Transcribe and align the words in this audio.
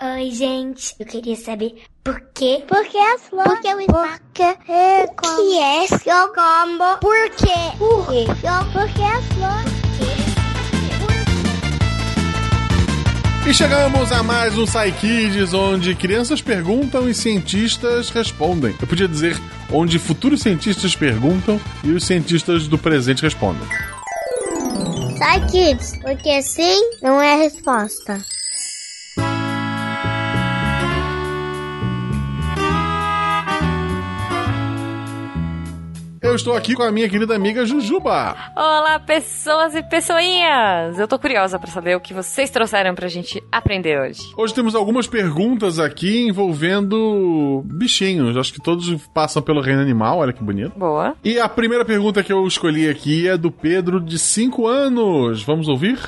Oi, 0.00 0.30
gente. 0.30 0.94
Eu 1.00 1.06
queria 1.06 1.34
saber 1.34 1.82
por 2.04 2.20
quê? 2.32 2.62
Por 2.68 2.86
que 2.86 2.96
as 2.96 3.22
flores? 3.22 3.52
Por 3.52 3.60
que 3.60 3.74
o 3.74 3.80
espaço? 3.80 4.20
Por 4.20 4.32
que 4.32 4.42
é 4.70 5.04
O 5.04 5.36
que 5.36 5.58
é 5.58 5.86
seu 5.88 6.28
combo? 6.28 6.98
Por 7.00 7.30
quê? 7.30 7.76
Por 7.76 8.06
quê? 8.06 8.24
Por 8.72 8.88
que 8.92 9.02
as 9.02 9.24
flores? 9.34 9.78
E 13.44 13.52
chegamos 13.52 14.12
a 14.12 14.22
mais 14.22 14.56
um 14.56 14.66
Psy 14.66 14.92
Kids, 15.00 15.52
onde 15.52 15.96
crianças 15.96 16.40
perguntam 16.40 17.08
e 17.08 17.14
cientistas 17.14 18.10
respondem. 18.10 18.76
Eu 18.80 18.86
podia 18.86 19.08
dizer 19.08 19.36
onde 19.72 19.98
futuros 19.98 20.42
cientistas 20.42 20.94
perguntam 20.94 21.60
e 21.82 21.90
os 21.90 22.04
cientistas 22.04 22.68
do 22.68 22.78
presente 22.78 23.22
respondem. 23.22 23.66
Sai, 25.18 25.44
kids, 25.48 25.98
porque 26.00 26.40
sim 26.40 26.88
não 27.02 27.20
é 27.20 27.32
a 27.32 27.36
resposta. 27.38 28.37
Estou 36.38 36.54
aqui 36.54 36.74
com 36.74 36.84
a 36.84 36.92
minha 36.92 37.08
querida 37.08 37.34
amiga 37.34 37.66
Jujuba. 37.66 38.36
Olá, 38.54 39.00
pessoas 39.00 39.74
e 39.74 39.82
pessoinhas! 39.82 40.96
Eu 40.96 41.08
tô 41.08 41.18
curiosa 41.18 41.58
pra 41.58 41.68
saber 41.68 41.96
o 41.96 42.00
que 42.00 42.14
vocês 42.14 42.48
trouxeram 42.48 42.94
pra 42.94 43.08
gente 43.08 43.42
aprender 43.50 44.00
hoje. 44.00 44.20
Hoje 44.36 44.54
temos 44.54 44.76
algumas 44.76 45.08
perguntas 45.08 45.80
aqui 45.80 46.28
envolvendo 46.28 47.62
bichinhos. 47.64 48.36
Acho 48.36 48.52
que 48.52 48.62
todos 48.62 48.88
passam 49.12 49.42
pelo 49.42 49.60
reino 49.60 49.82
animal, 49.82 50.18
olha 50.18 50.32
que 50.32 50.42
bonito. 50.42 50.78
Boa. 50.78 51.16
E 51.24 51.40
a 51.40 51.48
primeira 51.48 51.84
pergunta 51.84 52.22
que 52.22 52.32
eu 52.32 52.46
escolhi 52.46 52.88
aqui 52.88 53.26
é 53.26 53.36
do 53.36 53.50
Pedro, 53.50 54.00
de 54.00 54.16
5 54.16 54.64
anos. 54.64 55.42
Vamos 55.42 55.66
ouvir? 55.66 55.98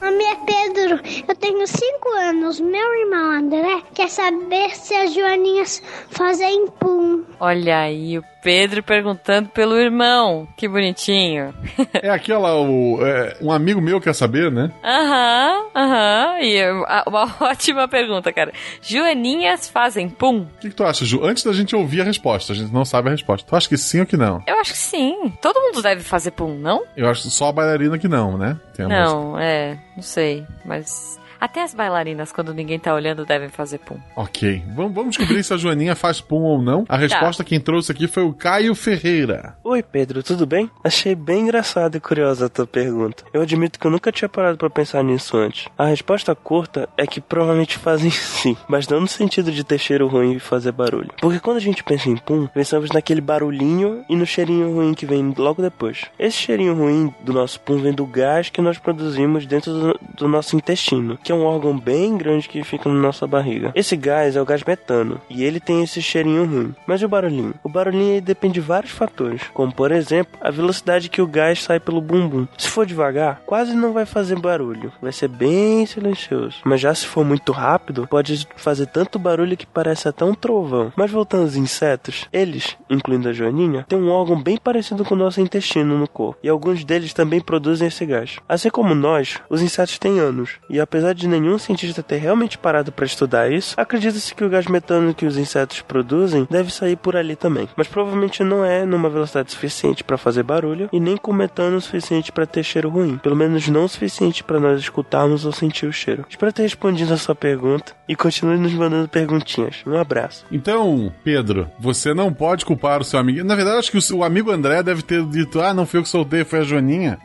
Nome 0.00 0.24
é 0.24 0.36
Pedro, 0.36 1.00
eu 1.26 1.34
tenho 1.34 1.66
5 1.66 2.08
anos. 2.20 2.60
Meu 2.60 2.94
irmão 3.00 3.38
André 3.38 3.82
quer 3.94 4.08
saber 4.08 4.74
se 4.76 4.94
as 4.94 5.14
joaninhas 5.14 5.82
fazem 6.10 6.68
pum. 6.78 7.22
Olha 7.40 7.80
aí, 7.80 8.18
o 8.18 8.24
Pedro 8.44 8.82
perguntando 8.82 9.48
pelo 9.48 9.74
irmão. 9.74 10.46
Que 10.54 10.68
bonitinho. 10.68 11.54
É 11.94 12.36
lá, 12.36 12.60
o, 12.60 12.98
é, 13.04 13.38
um 13.40 13.50
amigo 13.50 13.80
meu 13.80 13.98
quer 14.00 14.14
saber, 14.14 14.52
né? 14.52 14.70
Aham, 14.84 15.66
aham. 15.74 16.38
E 16.42 16.60
ah, 16.86 17.04
uma 17.06 17.24
ótima 17.40 17.88
pergunta, 17.88 18.30
cara. 18.30 18.52
Joaninhas 18.82 19.66
fazem 19.68 20.10
pum? 20.10 20.40
O 20.42 20.60
que, 20.60 20.68
que 20.68 20.74
tu 20.74 20.84
acha, 20.84 21.06
Ju? 21.06 21.24
Antes 21.24 21.42
da 21.42 21.54
gente 21.54 21.74
ouvir 21.74 22.02
a 22.02 22.04
resposta, 22.04 22.52
a 22.52 22.56
gente 22.56 22.70
não 22.70 22.84
sabe 22.84 23.08
a 23.08 23.12
resposta. 23.12 23.48
Tu 23.48 23.56
acha 23.56 23.68
que 23.68 23.78
sim 23.78 24.00
ou 24.00 24.06
que 24.06 24.16
não? 24.16 24.42
Eu 24.46 24.60
acho 24.60 24.72
que 24.72 24.78
sim. 24.78 25.32
Todo 25.40 25.60
mundo 25.60 25.80
deve 25.80 26.02
fazer 26.02 26.32
pum, 26.32 26.54
não? 26.54 26.84
Eu 26.94 27.08
acho 27.08 27.30
só 27.30 27.48
a 27.48 27.52
bailarina 27.52 27.98
que 27.98 28.08
não, 28.08 28.36
né? 28.36 28.58
A 28.78 28.82
música. 28.82 28.88
Não, 28.88 29.38
é. 29.38 29.78
Não 29.96 30.02
sei. 30.02 30.44
Mas. 30.66 31.18
Até 31.44 31.62
as 31.62 31.74
bailarinas, 31.74 32.32
quando 32.32 32.54
ninguém 32.54 32.78
tá 32.78 32.94
olhando, 32.94 33.26
devem 33.26 33.50
fazer 33.50 33.76
pum. 33.76 33.98
Ok. 34.16 34.64
Vamos, 34.74 34.94
vamos 34.94 35.14
descobrir 35.14 35.44
se 35.44 35.52
a 35.52 35.58
Joaninha 35.58 35.94
faz 35.94 36.18
pum 36.18 36.40
ou 36.40 36.62
não. 36.62 36.86
A 36.88 36.96
resposta 36.96 37.44
quem 37.44 37.60
trouxe 37.60 37.92
aqui 37.92 38.08
foi 38.08 38.22
o 38.22 38.32
Caio 38.32 38.74
Ferreira. 38.74 39.54
Oi, 39.62 39.82
Pedro, 39.82 40.22
tudo 40.22 40.46
bem? 40.46 40.70
Achei 40.82 41.14
bem 41.14 41.42
engraçada 41.42 41.98
e 41.98 42.00
curiosa 42.00 42.46
a 42.46 42.48
tua 42.48 42.66
pergunta. 42.66 43.24
Eu 43.30 43.42
admito 43.42 43.78
que 43.78 43.86
eu 43.86 43.90
nunca 43.90 44.10
tinha 44.10 44.26
parado 44.26 44.56
pra 44.56 44.70
pensar 44.70 45.04
nisso 45.04 45.36
antes. 45.36 45.68
A 45.76 45.84
resposta 45.84 46.34
curta 46.34 46.88
é 46.96 47.06
que 47.06 47.20
provavelmente 47.20 47.76
fazem 47.76 48.08
sim, 48.10 48.56
mas 48.66 48.88
não 48.88 49.00
no 49.00 49.06
sentido 49.06 49.52
de 49.52 49.62
ter 49.62 49.76
cheiro 49.76 50.08
ruim 50.08 50.36
e 50.36 50.40
fazer 50.40 50.72
barulho. 50.72 51.12
Porque 51.20 51.40
quando 51.40 51.58
a 51.58 51.60
gente 51.60 51.84
pensa 51.84 52.08
em 52.08 52.16
pum, 52.16 52.46
pensamos 52.46 52.88
naquele 52.90 53.20
barulhinho 53.20 54.02
e 54.08 54.16
no 54.16 54.24
cheirinho 54.24 54.72
ruim 54.72 54.94
que 54.94 55.04
vem 55.04 55.34
logo 55.36 55.60
depois. 55.60 56.06
Esse 56.18 56.38
cheirinho 56.38 56.74
ruim 56.74 57.14
do 57.20 57.34
nosso 57.34 57.60
pum 57.60 57.76
vem 57.76 57.92
do 57.92 58.06
gás 58.06 58.48
que 58.48 58.62
nós 58.62 58.78
produzimos 58.78 59.44
dentro 59.44 59.70
do, 59.74 60.00
do 60.16 60.26
nosso 60.26 60.56
intestino, 60.56 61.18
que 61.22 61.33
é 61.34 61.36
um 61.36 61.44
órgão 61.44 61.78
bem 61.78 62.16
grande 62.16 62.48
que 62.48 62.62
fica 62.62 62.88
na 62.88 62.94
nossa 62.94 63.26
barriga. 63.26 63.72
Esse 63.74 63.96
gás 63.96 64.36
é 64.36 64.40
o 64.40 64.44
gás 64.44 64.62
metano, 64.62 65.20
e 65.28 65.44
ele 65.44 65.60
tem 65.60 65.82
esse 65.82 66.00
cheirinho 66.00 66.46
ruim. 66.46 66.74
Mas 66.86 67.02
e 67.02 67.04
o 67.04 67.08
barulhinho? 67.08 67.54
O 67.62 67.68
barulhinho 67.68 68.22
depende 68.22 68.54
de 68.54 68.60
vários 68.60 68.92
fatores, 68.92 69.42
como 69.52 69.72
por 69.72 69.90
exemplo, 69.90 70.38
a 70.40 70.50
velocidade 70.50 71.08
que 71.08 71.20
o 71.20 71.26
gás 71.26 71.62
sai 71.62 71.80
pelo 71.80 72.00
bumbum. 72.00 72.46
Se 72.56 72.68
for 72.68 72.86
devagar, 72.86 73.42
quase 73.44 73.74
não 73.74 73.92
vai 73.92 74.06
fazer 74.06 74.38
barulho, 74.38 74.92
vai 75.02 75.12
ser 75.12 75.28
bem 75.28 75.84
silencioso. 75.86 76.58
Mas 76.64 76.80
já 76.80 76.94
se 76.94 77.06
for 77.06 77.24
muito 77.24 77.50
rápido, 77.52 78.06
pode 78.06 78.46
fazer 78.56 78.86
tanto 78.86 79.18
barulho 79.18 79.56
que 79.56 79.66
parece 79.66 80.08
até 80.08 80.24
um 80.24 80.34
trovão. 80.34 80.92
Mas 80.96 81.10
voltando 81.10 81.42
aos 81.42 81.56
insetos, 81.56 82.28
eles, 82.32 82.76
incluindo 82.88 83.28
a 83.28 83.32
joaninha, 83.32 83.84
têm 83.88 83.98
um 83.98 84.10
órgão 84.10 84.40
bem 84.40 84.56
parecido 84.56 85.04
com 85.04 85.14
o 85.14 85.18
nosso 85.18 85.40
intestino 85.40 85.98
no 85.98 86.06
corpo, 86.06 86.38
e 86.42 86.48
alguns 86.48 86.84
deles 86.84 87.12
também 87.12 87.40
produzem 87.40 87.88
esse 87.88 88.06
gás. 88.06 88.38
Assim 88.48 88.70
como 88.70 88.94
nós, 88.94 89.40
os 89.50 89.62
insetos 89.62 89.98
têm 89.98 90.20
anos, 90.20 90.58
e 90.70 90.78
apesar 90.78 91.12
de 91.12 91.23
nenhum 91.28 91.58
cientista 91.58 92.02
ter 92.02 92.18
realmente 92.18 92.58
parado 92.58 92.92
para 92.92 93.06
estudar 93.06 93.50
isso, 93.50 93.74
acredita-se 93.76 94.34
que 94.34 94.44
o 94.44 94.48
gás 94.48 94.66
metano 94.66 95.14
que 95.14 95.26
os 95.26 95.36
insetos 95.36 95.80
produzem 95.80 96.46
deve 96.50 96.72
sair 96.72 96.96
por 96.96 97.16
ali 97.16 97.36
também. 97.36 97.68
Mas 97.76 97.88
provavelmente 97.88 98.42
não 98.42 98.64
é 98.64 98.84
numa 98.84 99.10
velocidade 99.10 99.52
suficiente 99.52 100.04
para 100.04 100.18
fazer 100.18 100.42
barulho 100.42 100.88
e 100.92 101.00
nem 101.00 101.16
com 101.16 101.32
metano 101.32 101.80
suficiente 101.80 102.32
para 102.32 102.46
ter 102.46 102.62
cheiro 102.62 102.88
ruim. 102.88 103.18
Pelo 103.18 103.36
menos 103.36 103.68
não 103.68 103.84
o 103.84 103.88
suficiente 103.88 104.44
para 104.44 104.60
nós 104.60 104.80
escutarmos 104.80 105.44
ou 105.44 105.52
sentir 105.52 105.86
o 105.86 105.92
cheiro. 105.92 106.24
Espero 106.28 106.52
ter 106.52 106.62
respondido 106.62 107.12
a 107.12 107.18
sua 107.18 107.34
pergunta 107.34 107.92
e 108.08 108.14
continue 108.14 108.58
nos 108.58 108.72
mandando 108.72 109.08
perguntinhas. 109.08 109.82
Um 109.86 109.96
abraço. 109.96 110.44
Então, 110.50 111.12
Pedro, 111.22 111.70
você 111.78 112.12
não 112.12 112.32
pode 112.32 112.64
culpar 112.64 113.00
o 113.00 113.04
seu 113.04 113.18
amigo. 113.18 113.44
Na 113.44 113.54
verdade, 113.54 113.78
acho 113.78 113.90
que 113.90 114.14
o, 114.14 114.24
amigo 114.24 114.50
André 114.50 114.82
deve 114.82 115.02
ter 115.02 115.24
dito: 115.24 115.60
ah, 115.60 115.74
não 115.74 115.86
foi 115.86 116.00
eu 116.00 116.02
que 116.02 116.08
soltei, 116.08 116.44
foi 116.44 116.60
a 116.60 116.62
Joaninha. 116.62 117.18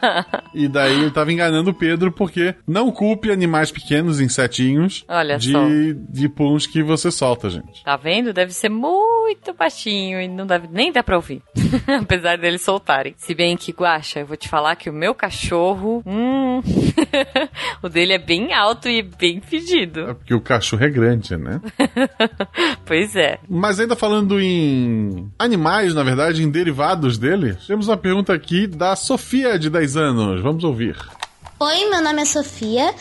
e 0.54 0.68
daí 0.68 1.00
ele 1.00 1.10
tava 1.10 1.32
enganando 1.32 1.70
o 1.70 1.74
Pedro 1.74 2.10
porque 2.12 2.54
não 2.66 2.90
culpe 2.90 3.25
animais 3.32 3.70
pequenos, 3.70 4.20
insetinhos, 4.20 5.04
Olha 5.08 5.38
de, 5.38 5.52
só. 5.52 5.64
de 6.10 6.28
puns 6.28 6.66
que 6.66 6.82
você 6.82 7.10
solta, 7.10 7.50
gente. 7.50 7.82
Tá 7.84 7.96
vendo? 7.96 8.32
Deve 8.32 8.52
ser 8.52 8.68
muito 8.68 9.52
baixinho 9.54 10.20
e 10.20 10.28
não 10.28 10.46
deve 10.46 10.68
nem 10.68 10.92
dar 10.92 11.02
pra 11.02 11.16
ouvir. 11.16 11.42
Apesar 12.00 12.38
deles 12.38 12.62
soltarem. 12.62 13.14
Se 13.16 13.34
bem 13.34 13.56
que, 13.56 13.72
Guaxa, 13.72 14.20
eu 14.20 14.26
vou 14.26 14.36
te 14.36 14.48
falar 14.48 14.76
que 14.76 14.90
o 14.90 14.92
meu 14.92 15.14
cachorro. 15.14 16.02
Hum. 16.06 16.60
o 17.82 17.88
dele 17.88 18.12
é 18.12 18.18
bem 18.18 18.52
alto 18.52 18.88
e 18.88 19.02
bem 19.02 19.40
fedido. 19.40 20.00
É 20.00 20.14
porque 20.14 20.34
o 20.34 20.40
cachorro 20.40 20.84
é 20.84 20.90
grande, 20.90 21.36
né? 21.36 21.60
Pois 22.84 23.16
é. 23.16 23.38
Mas 23.48 23.80
ainda 23.80 23.96
falando 23.96 24.40
em 24.40 25.28
animais, 25.38 25.92
na 25.92 26.04
verdade, 26.04 26.42
em 26.42 26.50
derivados 26.50 27.18
deles, 27.18 27.66
temos 27.66 27.88
uma 27.88 27.96
pergunta 27.96 28.32
aqui 28.32 28.66
da 28.66 28.94
Sofia, 28.94 29.58
de 29.58 29.68
10 29.68 29.96
anos. 29.96 30.40
Vamos 30.40 30.62
ouvir. 30.62 30.96
Oi, 31.58 31.88
meu 31.88 32.02
nome 32.02 32.20
é 32.20 32.24
Sofia. 32.26 32.94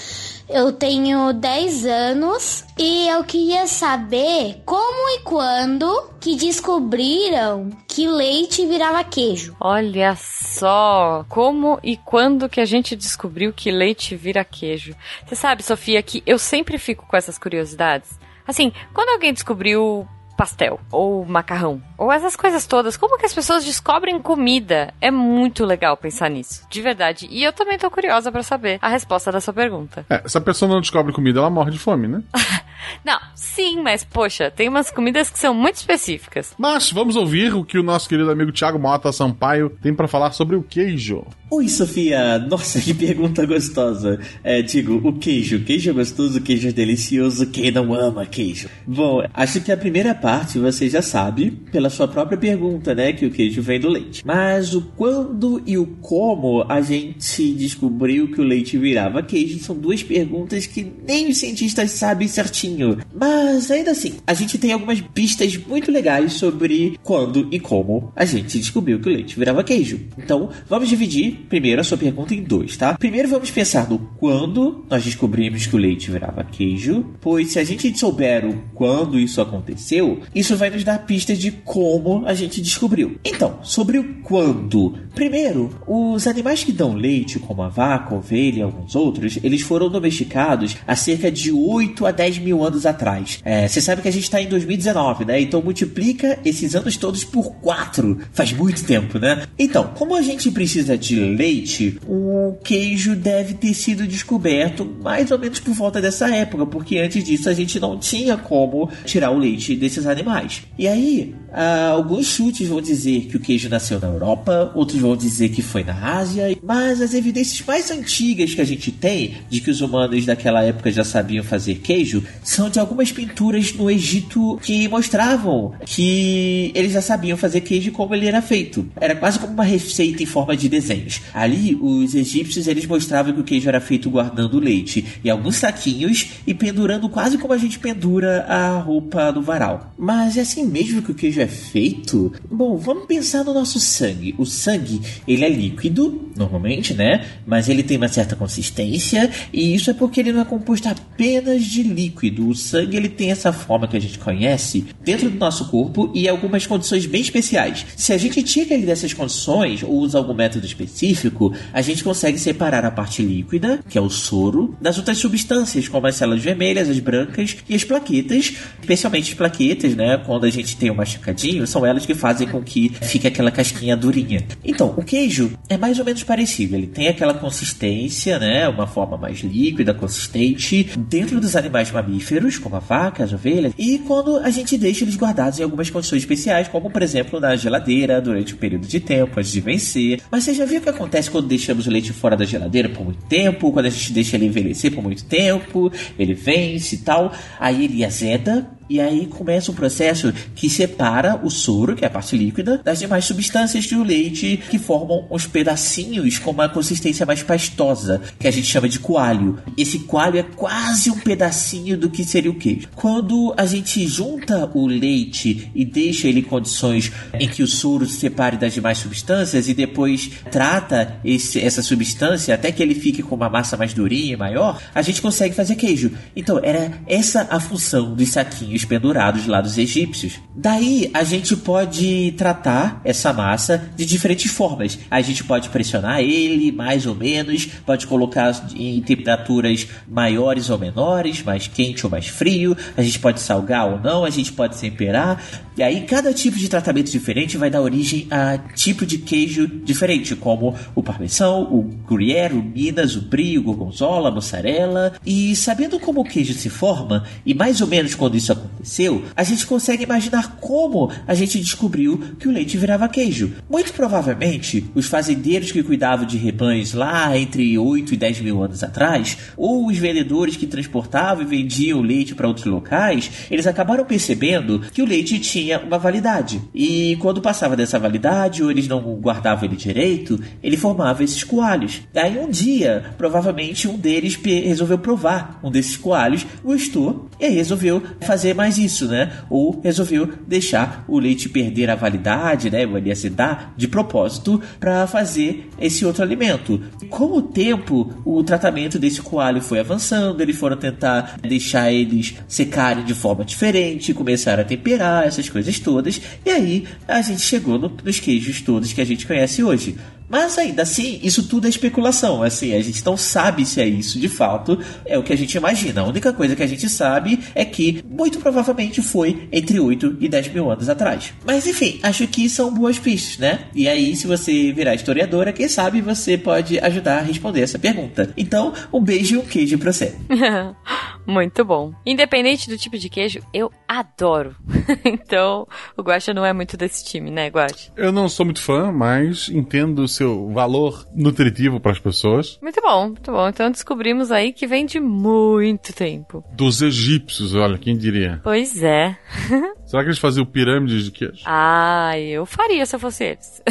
Eu 0.48 0.72
tenho 0.72 1.34
10 1.34 1.86
anos 1.86 2.64
e 2.80 3.06
eu 3.10 3.22
queria 3.26 3.68
saber 3.68 4.62
como 4.66 5.10
e 5.10 5.24
quando 5.24 6.10
que 6.22 6.38
descobriram 6.38 7.70
que 7.86 8.08
leite 8.08 8.66
virava 8.66 9.04
queijo. 9.04 9.54
Olha 9.60 10.16
só, 10.16 11.26
como 11.28 11.78
e 11.84 11.98
quando 11.98 12.48
que 12.48 12.62
a 12.62 12.66
gente 12.66 12.96
descobriu 12.96 13.52
que 13.52 13.70
leite 13.70 14.16
vira 14.16 14.46
queijo. 14.46 14.96
Você 15.26 15.36
sabe, 15.36 15.62
Sofia, 15.62 16.02
que 16.02 16.24
eu 16.26 16.40
sempre 16.40 16.78
fico 16.78 17.06
com 17.06 17.18
essas 17.18 17.38
curiosidades. 17.38 18.18
Assim, 18.48 18.72
quando 18.94 19.10
alguém 19.10 19.34
descobriu 19.34 20.08
pastel 20.36 20.80
ou 20.92 21.26
macarrão 21.26 21.82
ou 21.98 22.12
essas 22.12 22.36
coisas 22.36 22.66
todas, 22.66 22.98
como 22.98 23.18
que 23.18 23.26
as 23.26 23.34
pessoas 23.34 23.64
descobrem 23.64 24.20
comida? 24.22 24.94
É 25.00 25.10
muito 25.10 25.66
legal 25.66 25.96
pensar 25.96 26.30
nisso, 26.30 26.66
de 26.70 26.82
verdade. 26.82 27.28
E 27.30 27.44
eu 27.44 27.54
também 27.54 27.78
tô 27.78 27.90
curiosa 27.90 28.32
pra 28.32 28.44
saber 28.44 28.78
a 28.82 28.90
resposta 28.90 29.32
da 29.32 29.40
sua 29.40 29.54
pergunta. 29.54 30.06
É, 30.10 30.28
se 30.28 30.38
a 30.38 30.42
pessoa 30.42 30.70
não 30.70 30.82
descobre 30.82 31.14
comida, 31.14 31.40
ela 31.40 31.50
morre 31.50 31.72
de 31.72 31.80
fome, 31.80 32.08
né? 32.08 32.24
Não, 33.04 33.20
sim, 33.34 33.82
mas 33.82 34.04
poxa, 34.04 34.52
tem 34.52 34.70
umas 34.70 34.92
comidas 34.92 35.30
que 35.30 35.40
são 35.40 35.54
muito 35.54 35.78
específicas. 35.78 36.54
Mas 36.58 36.92
vamos 36.92 37.16
ouvir 37.16 37.54
o 37.54 37.64
que 37.64 37.80
o 37.80 37.84
nosso 37.84 38.08
querido 38.08 38.30
amigo 38.30 38.52
Thiago 38.52 38.78
Mota 38.78 39.12
Sampaio 39.12 39.72
tem 39.82 39.94
pra 39.94 40.08
falar 40.08 40.32
sobre 40.34 40.56
o 40.56 40.62
queijo. 40.62 41.26
Oi, 41.50 41.68
Sofia! 41.68 42.38
Nossa, 42.40 42.80
que 42.80 42.94
pergunta 42.94 43.46
gostosa. 43.46 44.20
É, 44.44 44.62
digo, 44.62 44.96
o 45.08 45.14
queijo. 45.14 45.64
Queijo 45.64 45.92
é 45.92 45.94
gostoso, 45.94 46.42
queijo 46.42 46.68
é 46.68 46.72
delicioso. 46.72 47.48
Quem 47.48 47.72
não 47.72 47.94
ama 47.94 48.26
queijo? 48.26 48.68
Bom, 48.86 49.24
acho 49.34 49.62
que 49.62 49.72
a 49.72 49.78
primeira 49.78 50.14
parte 50.26 50.58
você 50.58 50.90
já 50.90 51.04
sabe 51.04 51.52
pela 51.72 51.88
sua 51.88 52.08
própria 52.08 52.36
pergunta, 52.36 52.96
né? 52.96 53.14
Que 53.14 53.28
o 53.28 53.30
queijo 53.30 53.62
vem 53.62 53.80
do 53.80 53.88
leite. 53.88 54.26
Mas 54.26 54.74
o 54.74 54.82
quando 54.82 55.62
e 55.68 55.78
o 55.78 55.86
como 56.02 56.66
a 56.68 56.82
gente 56.82 57.54
descobriu 57.54 58.32
que 58.32 58.42
o 58.42 58.44
leite 58.44 58.76
virava 58.76 59.22
queijo 59.22 59.60
são 59.60 59.78
duas 59.78 60.02
perguntas 60.02 60.66
que 60.66 60.92
nem 61.08 61.30
os 61.30 61.38
cientistas 61.38 61.92
sabem 61.92 62.28
certinho. 62.28 62.98
Mas 63.14 63.70
ainda 63.70 63.92
assim, 63.92 64.16
a 64.26 64.34
gente 64.34 64.58
tem 64.58 64.72
algumas 64.72 65.00
pistas 65.00 65.56
muito 65.58 65.92
legais 65.92 66.34
sobre 66.34 66.98
quando 67.04 67.48
e 67.52 67.60
como 67.60 68.12
a 68.16 68.26
gente 68.26 68.58
descobriu 68.58 69.00
que 69.00 69.08
o 69.08 69.14
leite 69.14 69.38
virava 69.38 69.64
queijo. 69.64 70.00
Então, 70.18 70.50
vamos 70.68 70.90
dividir 70.90 71.46
primeiro 71.48 71.82
a 71.82 71.84
sua 71.84 72.00
pergunta 72.00 72.34
em 72.34 72.42
dois, 72.42 72.76
tá? 72.76 72.98
Primeiro 72.98 73.30
vamos 73.30 73.52
pensar 73.52 73.88
no 73.88 74.00
quando 74.18 74.86
nós 74.90 75.06
descobrimos 75.06 75.68
que 75.68 75.76
o 75.76 75.80
leite 75.80 76.10
virava 76.10 76.44
queijo, 76.44 77.06
pois 77.22 77.52
se 77.52 77.60
a 77.60 77.64
gente 77.64 77.96
souber 77.96 78.44
o 78.44 78.56
quando 78.74 79.20
isso 79.20 79.40
aconteceu, 79.40 80.15
isso 80.34 80.56
vai 80.58 80.70
nos 80.70 80.84
dar 80.84 81.06
pistas 81.06 81.38
de 81.38 81.52
como 81.52 82.26
a 82.26 82.34
gente 82.34 82.62
descobriu. 82.62 83.18
Então, 83.24 83.60
sobre 83.64 83.98
o 83.98 84.16
quando. 84.24 84.96
Primeiro, 85.14 85.70
os 85.88 86.28
animais 86.28 86.64
que 86.64 86.72
dão 86.72 86.94
leite, 86.94 87.40
como 87.40 87.62
a 87.62 87.70
vaca, 87.70 88.14
a 88.14 88.18
ovelha 88.18 88.60
e 88.60 88.62
alguns 88.62 88.96
outros, 88.96 89.38
eles 89.44 89.62
foram 89.62 89.90
domesticados 89.90 90.76
há 90.86 90.96
cerca 90.96 91.32
de 91.32 91.52
8 91.52 92.06
a 92.06 92.12
10 92.12 92.40
mil 92.40 92.64
anos 92.64 92.86
atrás. 92.86 93.40
É, 93.44 93.68
você 93.68 93.82
sabe 93.82 94.02
que 94.02 94.08
a 94.08 94.12
gente 94.12 94.24
está 94.24 94.42
em 94.42 94.48
2019, 94.48 95.26
né? 95.26 95.40
Então 95.40 95.62
multiplica 95.62 96.40
esses 96.44 96.76
anos 96.76 96.98
todos 96.98 97.24
por 97.24 97.56
4. 97.56 98.20
Faz 98.32 98.52
muito 98.52 98.84
tempo, 98.84 99.20
né? 99.20 99.46
Então, 99.58 99.92
como 99.96 100.16
a 100.16 100.22
gente 100.22 100.52
precisa 100.52 100.98
de 100.98 101.20
leite, 101.20 102.00
o 102.08 102.58
queijo 102.64 103.16
deve 103.16 103.54
ter 103.54 103.74
sido 103.74 104.08
descoberto 104.08 104.86
mais 105.02 105.32
ou 105.32 105.40
menos 105.40 105.60
por 105.60 105.74
volta 105.74 106.02
dessa 106.02 106.28
época, 106.34 106.66
porque 106.66 106.98
antes 106.98 107.24
disso 107.24 107.50
a 107.50 107.54
gente 107.54 107.80
não 107.80 107.98
tinha 107.98 108.38
como 108.38 108.90
tirar 109.06 109.32
o 109.32 109.38
leite 109.38 109.76
desses 109.76 110.05
animais. 110.06 110.64
E 110.78 110.88
aí, 110.88 111.36
ah, 111.52 111.90
alguns 111.92 112.28
chutes 112.28 112.68
vão 112.68 112.82
dizer 112.82 113.28
que 113.28 113.38
o 113.38 113.40
queijo 113.40 113.70
nasceu 113.70 114.00
na 114.00 114.08
Europa, 114.08 114.72
outros 114.76 115.00
vão 115.00 115.16
dizer 115.16 115.50
que 115.50 115.62
foi 115.62 115.84
na 115.84 116.18
Ásia, 116.18 116.58
mas 116.62 117.02
as 117.02 117.14
evidências 117.14 117.66
mais 117.66 117.90
antigas 117.90 118.54
que 118.54 118.62
a 118.62 118.66
gente 118.66 118.92
tem 118.92 119.36
de 119.50 119.62
que 119.62 119.72
os 119.72 119.82
humanos 119.82 120.26
daquela 120.26 120.64
época 120.64 120.92
já 120.92 121.04
sabiam 121.04 121.44
fazer 121.44 121.76
queijo 121.76 122.24
são 122.44 122.70
de 122.70 122.80
algumas 122.80 123.12
pinturas 123.12 123.74
no 123.74 123.90
Egito 123.90 124.60
que 124.62 124.88
mostravam 124.88 125.74
que 125.86 126.72
eles 126.76 126.92
já 126.92 127.02
sabiam 127.02 127.38
fazer 127.38 127.62
queijo 127.62 127.92
como 127.92 128.14
ele 128.14 128.28
era 128.28 128.42
feito. 128.42 128.88
Era 129.00 129.16
quase 129.16 129.40
como 129.40 129.54
uma 129.54 129.64
receita 129.64 130.22
em 130.22 130.26
forma 130.26 130.58
de 130.58 130.68
desenhos. 130.68 131.22
Ali, 131.34 131.78
os 131.82 132.16
egípcios 132.16 132.68
eles 132.68 132.86
mostravam 132.86 133.34
que 133.34 133.40
o 133.40 133.44
queijo 133.44 133.70
era 133.70 133.80
feito 133.80 134.10
guardando 134.10 134.60
leite 134.60 135.06
em 135.24 135.30
alguns 135.30 135.56
saquinhos 135.58 136.32
e 136.46 136.54
pendurando 136.54 137.08
quase 137.08 137.38
como 137.38 137.54
a 137.54 137.58
gente 137.58 137.80
pendura 137.80 138.46
a 138.48 138.80
roupa 138.80 139.32
do 139.32 139.42
varal. 139.42 139.94
Mas 139.98 140.38
é 140.38 140.42
assim 140.42 140.66
mesmo 140.66 141.02
que 141.02 141.12
o 141.12 141.16
queijo 141.16 141.42
é 141.42 141.48
feito? 141.48 142.34
Bom, 142.50 142.78
vamos 142.78 143.06
pensar 143.06 143.44
no 143.44 143.54
nosso 143.54 143.80
sangue. 143.80 144.36
O 144.38 144.46
sangue, 144.46 145.02
ele 145.28 145.46
é 145.46 145.50
líquido, 145.50 146.32
normalmente, 146.36 146.94
né? 146.94 147.26
Mas 147.46 147.70
ele 147.70 147.84
tem 147.84 147.98
uma 147.98 148.08
certa 148.08 148.36
consistência 148.36 149.30
e 149.54 149.74
isso 149.74 149.90
é 149.90 149.94
porque 149.94 150.20
ele 150.20 150.32
não 150.32 150.42
é 150.42 150.46
composto 150.46 150.90
apenas 150.90 151.64
de 151.64 151.84
líquido. 151.84 152.50
O 152.50 152.56
sangue, 152.56 152.98
ele 152.98 153.10
tem 153.10 153.32
essa 153.32 153.54
forma 153.54 153.88
que 153.88 153.96
a 153.96 154.02
gente 154.02 154.20
conhece 154.20 154.86
dentro 155.04 155.30
do 155.30 155.38
nosso 155.38 155.70
corpo 155.70 156.12
e 156.14 156.28
algumas 156.28 156.68
condições 156.68 157.06
bem 157.06 157.22
especiais. 157.22 157.86
Se 157.96 158.12
a 158.12 158.18
gente 158.18 158.44
tira 158.44 158.74
ele 158.74 158.86
dessas 158.86 159.14
condições 159.14 159.84
ou 159.84 159.92
usa 159.92 160.18
algum 160.18 160.34
método 160.34 160.66
específico, 160.66 161.54
a 161.72 161.82
gente 161.82 162.04
consegue 162.04 162.38
separar 162.38 162.84
a 162.86 162.92
parte 162.92 163.22
líquida, 163.22 163.80
que 163.88 163.98
é 163.98 164.02
o 164.02 164.10
soro, 164.10 164.76
das 164.82 164.98
outras 164.98 165.18
substâncias, 165.18 165.88
como 165.88 166.08
as 166.08 166.16
células 166.16 166.44
vermelhas, 166.44 166.90
as 166.90 167.00
brancas 167.00 167.58
e 167.68 167.76
as 167.76 167.84
plaquetas, 167.84 168.54
especialmente 168.82 169.32
as 169.32 169.38
plaquetas, 169.38 169.85
né? 169.94 170.18
Quando 170.26 170.46
a 170.46 170.50
gente 170.50 170.78
tem 170.78 170.90
um 170.90 170.96
machucadinho, 170.96 171.68
são 171.68 171.86
elas 171.86 172.06
que 172.06 172.16
fazem 172.16 172.48
com 172.48 172.64
que 172.64 172.90
fique 173.02 173.28
aquela 173.28 173.52
casquinha 173.52 173.98
durinha. 173.98 174.46
Então, 174.64 174.94
o 174.96 175.04
queijo 175.04 175.52
é 175.68 175.78
mais 175.78 176.00
ou 176.00 176.06
menos 176.06 176.24
parecido. 176.24 176.76
Ele 176.76 176.88
tem 176.88 177.10
aquela 177.10 177.34
consistência, 177.34 178.40
né? 178.40 178.68
Uma 178.68 178.88
forma 178.88 179.18
mais 179.18 179.40
líquida, 179.40 179.94
consistente, 179.94 180.90
dentro 180.98 181.40
dos 181.40 181.56
animais 181.56 181.92
mamíferos, 181.92 182.58
como 182.58 182.76
a 182.76 182.80
vaca, 182.80 183.24
as 183.24 183.34
ovelhas, 183.34 183.74
e 183.78 184.00
quando 184.00 184.38
a 184.38 184.50
gente 184.50 184.78
deixa 184.78 185.04
eles 185.04 185.16
guardados 185.16 185.60
em 185.60 185.64
algumas 185.64 185.90
condições 185.90 186.22
especiais, 186.22 186.68
como 186.68 186.90
por 186.90 187.02
exemplo 187.02 187.40
na 187.40 187.56
geladeira, 187.56 188.22
durante 188.22 188.54
um 188.54 188.58
período 188.58 188.88
de 188.88 189.00
tempo, 189.00 189.40
antes 189.40 189.52
de 189.52 189.62
vencer. 189.62 190.22
Mas 190.32 190.44
você 190.44 190.54
já 190.54 190.66
viu 190.66 190.80
o 190.80 190.82
que 190.82 190.90
acontece 190.90 191.30
quando 191.30 191.48
deixamos 191.48 191.88
o 191.88 191.92
leite 191.92 192.14
fora 192.14 192.36
da 192.36 192.46
geladeira 192.46 192.90
por 192.90 193.04
muito 193.04 193.24
tempo? 193.26 193.72
Quando 193.72 193.88
a 193.88 193.90
gente 193.90 194.14
deixa 194.14 194.36
ele 194.36 194.46
envelhecer 194.46 194.94
por 194.94 195.04
muito 195.04 195.26
tempo, 195.26 195.92
ele 196.18 196.34
vence 196.34 196.96
e 196.96 197.00
tal, 197.00 197.34
aí 197.60 197.86
ele 197.86 198.06
azeda, 198.06 198.70
e 198.90 199.00
aí 199.00 199.26
começa 199.26 199.72
um 199.72 199.76
processo 199.76 200.34
que 200.56 200.70
separa 200.70 201.40
o 201.44 201.50
soro, 201.50 201.96
que 201.96 202.04
é 202.04 202.08
a 202.08 202.12
parte 202.12 202.38
líquida, 202.38 202.80
das 202.84 203.00
demais 203.00 203.26
substâncias 203.26 203.88
do 203.88 204.04
leite 204.04 204.60
que 204.70 204.78
formam 204.78 205.26
uns 205.30 205.48
pedacinhos 205.48 206.38
com 206.38 206.52
uma 206.52 206.70
consistência 206.70 207.26
mais 207.26 207.42
pastosa, 207.42 208.22
que 208.40 208.48
a 208.48 208.52
gente 208.52 208.68
chama 208.68 208.88
de 208.88 209.00
coalho. 209.00 209.60
Esse 209.78 210.00
coalho 210.00 210.38
é 210.38 210.44
quase 210.44 211.10
um 211.10 211.20
pedacinho 211.20 211.98
do 211.98 212.10
que 212.10 212.24
seria 212.24 212.52
o 212.52 212.56
queijo. 212.56 212.88
Quando 212.96 213.54
a 213.58 213.66
gente 213.66 214.06
junta 214.08 214.70
o 214.74 214.86
leite 214.86 215.72
e 215.74 215.84
deixa 215.84 216.28
ele 216.28 216.40
em 216.40 216.44
condições 216.44 217.12
em 217.40 217.48
que 217.48 217.64
o 217.64 217.68
soro 217.68 218.06
se 218.06 218.20
separe 218.20 218.58
das 218.58 218.74
demais 218.74 218.98
substâncias 218.98 219.68
e 219.68 219.74
depois 219.74 220.30
trata 220.52 221.20
esse, 221.24 221.60
essa 221.60 221.82
substância 221.82 222.54
até 222.54 222.72
que 222.72 222.82
ele 222.82 222.96
fique 222.96 223.24
com 223.24 223.36
uma 223.36 223.50
massa 223.50 223.78
mais 223.78 223.94
durinha 223.94 224.34
e 224.34 224.38
maior, 224.38 224.82
a 224.94 225.02
gente 225.02 225.22
consegue 225.22 225.56
fazer 225.56 225.76
queijo. 225.76 226.12
Então, 226.36 226.60
era 226.62 226.92
essa 227.08 227.48
a 227.50 227.60
função 227.60 228.14
dos 228.14 228.30
saquinhos 228.30 228.75
pendurados 228.84 229.46
lá 229.46 229.62
dos 229.62 229.78
egípcios. 229.78 230.40
Daí 230.56 231.10
a 231.14 231.24
gente 231.24 231.56
pode 231.56 232.34
tratar 232.38 233.00
essa 233.04 233.32
massa 233.32 233.90
de 233.96 234.06
diferentes 234.06 234.52
formas. 234.52 234.98
A 235.10 235.22
gente 235.22 235.44
pode 235.44 235.70
pressionar 235.70 236.20
ele 236.20 236.72
mais 236.72 237.06
ou 237.06 237.16
menos, 237.16 237.66
pode 237.86 238.08
colocar 238.08 238.68
em 238.76 239.02
temperaturas 239.02 239.88
maiores 240.08 240.70
ou 240.70 240.78
menores, 240.78 241.44
mais 241.44 241.68
quente 241.68 242.06
ou 242.06 242.12
mais 242.12 242.28
frio, 242.28 242.76
a 242.98 243.02
gente 243.02 243.20
pode 243.20 243.40
salgar 243.40 243.88
ou 243.88 244.00
não, 244.00 244.26
a 244.26 244.30
gente 244.30 244.52
pode 244.52 244.78
temperar. 244.78 245.42
E 245.78 245.84
aí 245.84 246.02
cada 246.02 246.34
tipo 246.34 246.58
de 246.58 246.70
tratamento 246.70 247.12
diferente 247.12 247.58
vai 247.58 247.70
dar 247.70 247.82
origem 247.82 248.28
a 248.32 248.58
tipo 248.58 249.06
de 249.06 249.18
queijo 249.18 249.68
diferente, 249.68 250.36
como 250.36 250.74
o 250.96 251.04
parmesão, 251.04 251.64
o 251.64 251.84
gruyère, 252.08 252.54
o 252.54 252.64
minas, 252.64 253.16
o 253.16 253.22
brie, 253.22 253.60
o 253.60 253.64
gorgonzola, 253.64 254.30
a 254.30 254.32
mussarela. 254.32 255.14
E 255.26 255.56
sabendo 255.56 256.00
como 256.00 256.22
o 256.22 256.24
queijo 256.24 256.54
se 256.54 256.70
forma 256.70 257.26
e 257.46 257.54
mais 257.54 257.82
ou 257.82 257.88
menos 257.88 258.16
quando 258.16 258.38
isso 258.38 258.54
aconteceu, 258.66 259.24
a 259.36 259.44
gente 259.44 259.66
consegue 259.66 260.04
imaginar 260.04 260.58
como 260.60 261.12
a 261.28 261.34
gente 261.34 261.60
descobriu 261.60 262.18
que 262.40 262.48
o 262.48 262.52
leite 262.52 262.78
virava 262.78 263.08
queijo. 263.08 263.54
Muito 263.70 263.94
provavelmente, 263.94 264.86
os 264.94 265.08
fazendeiros 265.08 265.72
que 265.72 265.84
cuidavam 265.84 266.26
de 266.26 266.38
rebanhos 266.38 266.94
lá 266.94 267.38
entre 267.38 267.78
8 267.78 268.14
e 268.14 268.18
10 268.18 268.42
mil 268.42 268.64
anos 268.64 268.84
atrás, 268.84 269.38
ou 269.56 269.88
os 269.88 269.98
vendedores 269.98 270.58
que 270.58 270.68
transportavam 270.68 271.44
e 271.44 271.48
vendiam 271.48 272.02
leite 272.02 272.36
para 272.36 272.48
outros 272.48 272.66
locais, 272.66 273.30
eles 273.50 273.68
acabaram 273.68 274.06
percebendo 274.06 274.80
que 274.94 275.02
o 275.02 275.06
leite 275.06 275.40
tinha 275.40 275.80
uma 275.80 275.98
validade. 275.98 276.62
E 276.74 277.16
quando 277.18 277.42
passava 277.42 277.76
dessa 277.76 278.00
validade, 278.00 278.64
ou 278.64 278.72
eles 278.72 278.88
não 278.88 279.02
guardavam 279.16 279.66
ele 279.66 279.76
direito, 279.76 280.40
ele 280.62 280.78
formava 280.78 281.24
esses 281.24 281.44
coalhos. 281.44 282.02
Aí 282.16 282.38
um 282.38 282.50
dia, 282.50 283.14
provavelmente 283.18 283.88
um 283.88 283.98
deles 283.98 284.36
resolveu 284.44 284.98
provar 284.98 285.60
um 285.64 285.72
desses 285.72 285.98
coalhos, 285.98 286.46
gostou, 286.64 287.30
e 287.40 287.50
resolveu 287.50 288.02
fazer 288.22 288.55
mais 288.56 288.78
isso, 288.78 289.08
né? 289.08 289.32
Ou 289.50 289.80
resolveu 289.82 290.30
deixar 290.48 291.06
o 291.08 291.20
leite 291.20 291.50
perder 291.50 291.90
a 291.90 291.96
validade, 291.96 292.70
né? 292.70 292.84
Ele 292.84 293.12
acidar 293.12 293.74
de 293.76 293.88
propósito 293.88 294.62
para 294.80 295.06
fazer 295.08 295.70
esse 295.80 296.06
outro 296.06 296.24
alimento. 296.24 296.82
Com 297.10 297.38
o 297.38 297.42
tempo, 297.42 298.14
o 298.26 298.44
tratamento 298.44 298.98
desse 298.98 299.22
coalho 299.22 299.62
foi 299.62 299.80
avançando, 299.80 300.42
eles 300.42 300.58
foram 300.58 300.78
tentar 300.78 301.38
deixar 301.42 301.92
eles 301.92 302.36
secarem 302.48 303.04
de 303.04 303.14
forma 303.14 303.44
diferente, 303.44 304.14
começaram 304.14 304.62
a 304.62 304.66
temperar 304.66 305.26
essas 305.26 305.50
coisas 305.50 305.80
todas, 305.80 306.22
e 306.46 306.50
aí 306.50 306.86
a 307.08 307.22
gente 307.22 307.42
chegou 307.42 307.78
no, 307.78 307.92
nos 308.04 308.20
queijos 308.20 308.62
todos 308.62 308.94
que 308.94 309.02
a 309.02 309.06
gente 309.06 309.28
conhece 309.28 309.64
hoje. 309.64 309.96
Mas 310.30 310.58
ainda 310.58 310.82
assim, 310.84 311.20
isso 311.24 311.48
tudo 311.48 311.68
é 311.68 311.70
especulação. 311.70 312.44
Assim, 312.44 312.74
a 312.74 312.82
gente 312.82 313.06
não 313.06 313.18
sabe 313.18 313.66
se 313.66 313.82
é 313.82 313.88
isso 313.88 314.20
de 314.20 314.28
fato, 314.28 314.80
é 315.06 315.18
o 315.18 315.24
que 315.24 315.34
a 315.34 315.38
gente 315.38 315.56
imagina. 315.56 316.02
A 316.02 316.08
única 316.08 316.34
coisa 316.34 316.56
que 316.56 316.64
a 316.64 316.68
gente 316.68 316.90
sabe 316.90 317.40
é 317.54 317.64
que 317.64 318.04
muito 318.10 318.40
provavelmente 318.40 319.02
foi 319.02 319.48
entre 319.52 319.80
8 319.80 320.18
e 320.20 320.28
10 320.28 320.50
mil 320.50 320.72
anos 320.72 320.90
atrás. 320.90 321.34
Mas 321.46 321.68
enfim, 321.68 322.00
acho 322.04 322.28
que 322.28 322.50
são 322.50 322.74
boas 322.74 322.98
pistas, 323.00 323.38
né? 323.38 323.66
E 323.74 323.88
aí, 323.88 324.16
se 324.16 324.28
você 324.28 324.72
virar 324.72 324.96
historiadora, 324.96 325.54
quem 325.54 325.68
sabe 325.68 326.02
você 326.02 326.38
pode 326.38 326.80
ajudar 326.80 327.20
a 327.20 327.22
responder 327.22 327.62
essa 327.62 327.80
pergunta. 327.80 328.34
Então, 328.38 328.74
um 328.92 329.02
beijo 329.02 329.36
e 329.36 329.38
um 329.38 329.46
queijo 329.46 329.78
pra 329.78 329.92
você. 329.92 330.16
Muito 331.28 331.66
bom. 331.66 331.92
Independente 332.06 332.70
do 332.70 332.78
tipo 332.78 332.98
de 332.98 333.10
queijo, 333.10 333.40
eu 333.52 333.72
adoro. 333.88 334.56
então, 335.04 335.68
o 335.98 336.04
Guaxa 336.04 336.34
não 336.34 336.46
é 336.46 336.54
muito 336.54 336.78
desse 336.78 337.04
time, 337.04 337.32
né, 337.32 337.48
Guaxa? 337.48 337.92
Eu 337.98 338.12
não 338.12 338.30
sou 338.30 338.46
muito 338.46 338.62
fã, 338.62 338.92
mas 338.92 339.50
entendo 339.50 340.08
seu 340.16 340.50
valor 340.52 341.06
nutritivo 341.14 341.80
para 341.80 341.92
as 341.92 342.00
pessoas. 342.00 342.58
Muito 342.62 342.82
bom, 342.82 343.10
muito 343.10 343.32
bom. 343.32 343.48
Então 343.48 343.72
descobrimos 343.72 344.32
aí 344.32 344.52
que 344.54 344.66
vem 344.68 344.86
de 344.86 345.00
muito 345.00 345.94
tempo. 345.94 346.44
Dos 346.54 346.82
egípcios, 346.82 347.54
olha, 347.54 347.78
quem 347.78 347.98
diria? 347.98 348.40
Pois 348.44 348.82
é. 348.82 349.18
Será 349.86 350.04
que 350.04 350.10
eles 350.10 350.20
faziam 350.20 350.46
pirâmides 350.46 351.06
de 351.06 351.12
queijo? 351.12 351.44
Ah, 351.46 352.18
eu 352.20 352.46
faria 352.46 352.86
se 352.86 352.96
eu 352.96 353.00
fosse 353.00 353.24
eles. 353.24 353.62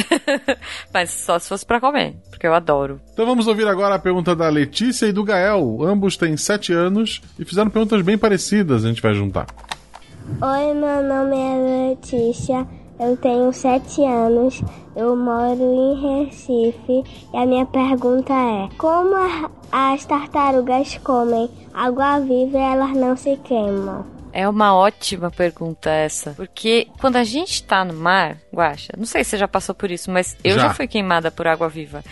Mas 0.93 1.09
só 1.11 1.37
se 1.37 1.49
fosse 1.49 1.65
para 1.65 1.81
comer, 1.81 2.15
porque 2.29 2.47
eu 2.47 2.53
adoro. 2.53 3.01
Então 3.13 3.25
vamos 3.25 3.47
ouvir 3.47 3.67
agora 3.67 3.95
a 3.95 3.99
pergunta 3.99 4.35
da 4.35 4.47
Letícia 4.49 5.05
e 5.05 5.11
do 5.11 5.23
Gael. 5.23 5.79
Ambos 5.81 6.15
têm 6.17 6.37
7 6.37 6.73
anos 6.73 7.21
e 7.37 7.45
fizeram 7.45 7.69
perguntas 7.69 8.01
bem 8.01 8.17
parecidas, 8.17 8.85
a 8.85 8.87
gente 8.87 9.01
vai 9.01 9.13
juntar. 9.13 9.47
Oi, 10.41 10.73
meu 10.73 11.03
nome 11.03 11.37
é 11.37 11.89
Letícia, 11.89 12.67
eu 12.99 13.17
tenho 13.17 13.51
7 13.51 14.03
anos, 14.03 14.61
eu 14.95 15.15
moro 15.15 15.59
em 15.59 16.25
Recife 16.25 17.03
e 17.33 17.37
a 17.37 17.45
minha 17.45 17.65
pergunta 17.65 18.33
é: 18.33 18.69
Como 18.77 19.15
as 19.71 20.05
tartarugas 20.05 20.97
comem 20.99 21.49
água 21.73 22.19
viva 22.19 22.57
e 22.57 22.61
elas 22.61 22.91
não 22.93 23.15
se 23.15 23.35
queimam? 23.37 24.05
É 24.31 24.49
uma 24.49 24.75
ótima 24.75 25.31
pergunta 25.31 25.89
essa. 25.89 26.31
Porque 26.31 26.89
quando 26.99 27.15
a 27.15 27.23
gente 27.23 27.63
tá 27.63 27.85
no 27.85 27.93
mar, 27.93 28.37
Guaxa, 28.53 28.91
não 28.97 29.05
sei 29.05 29.23
se 29.23 29.31
você 29.31 29.37
já 29.37 29.47
passou 29.47 29.73
por 29.73 29.89
isso, 29.89 30.11
mas 30.11 30.35
eu 30.43 30.55
já, 30.55 30.67
já 30.67 30.73
fui 30.73 30.87
queimada 30.87 31.31
por 31.31 31.47
água 31.47 31.69
viva. 31.69 32.03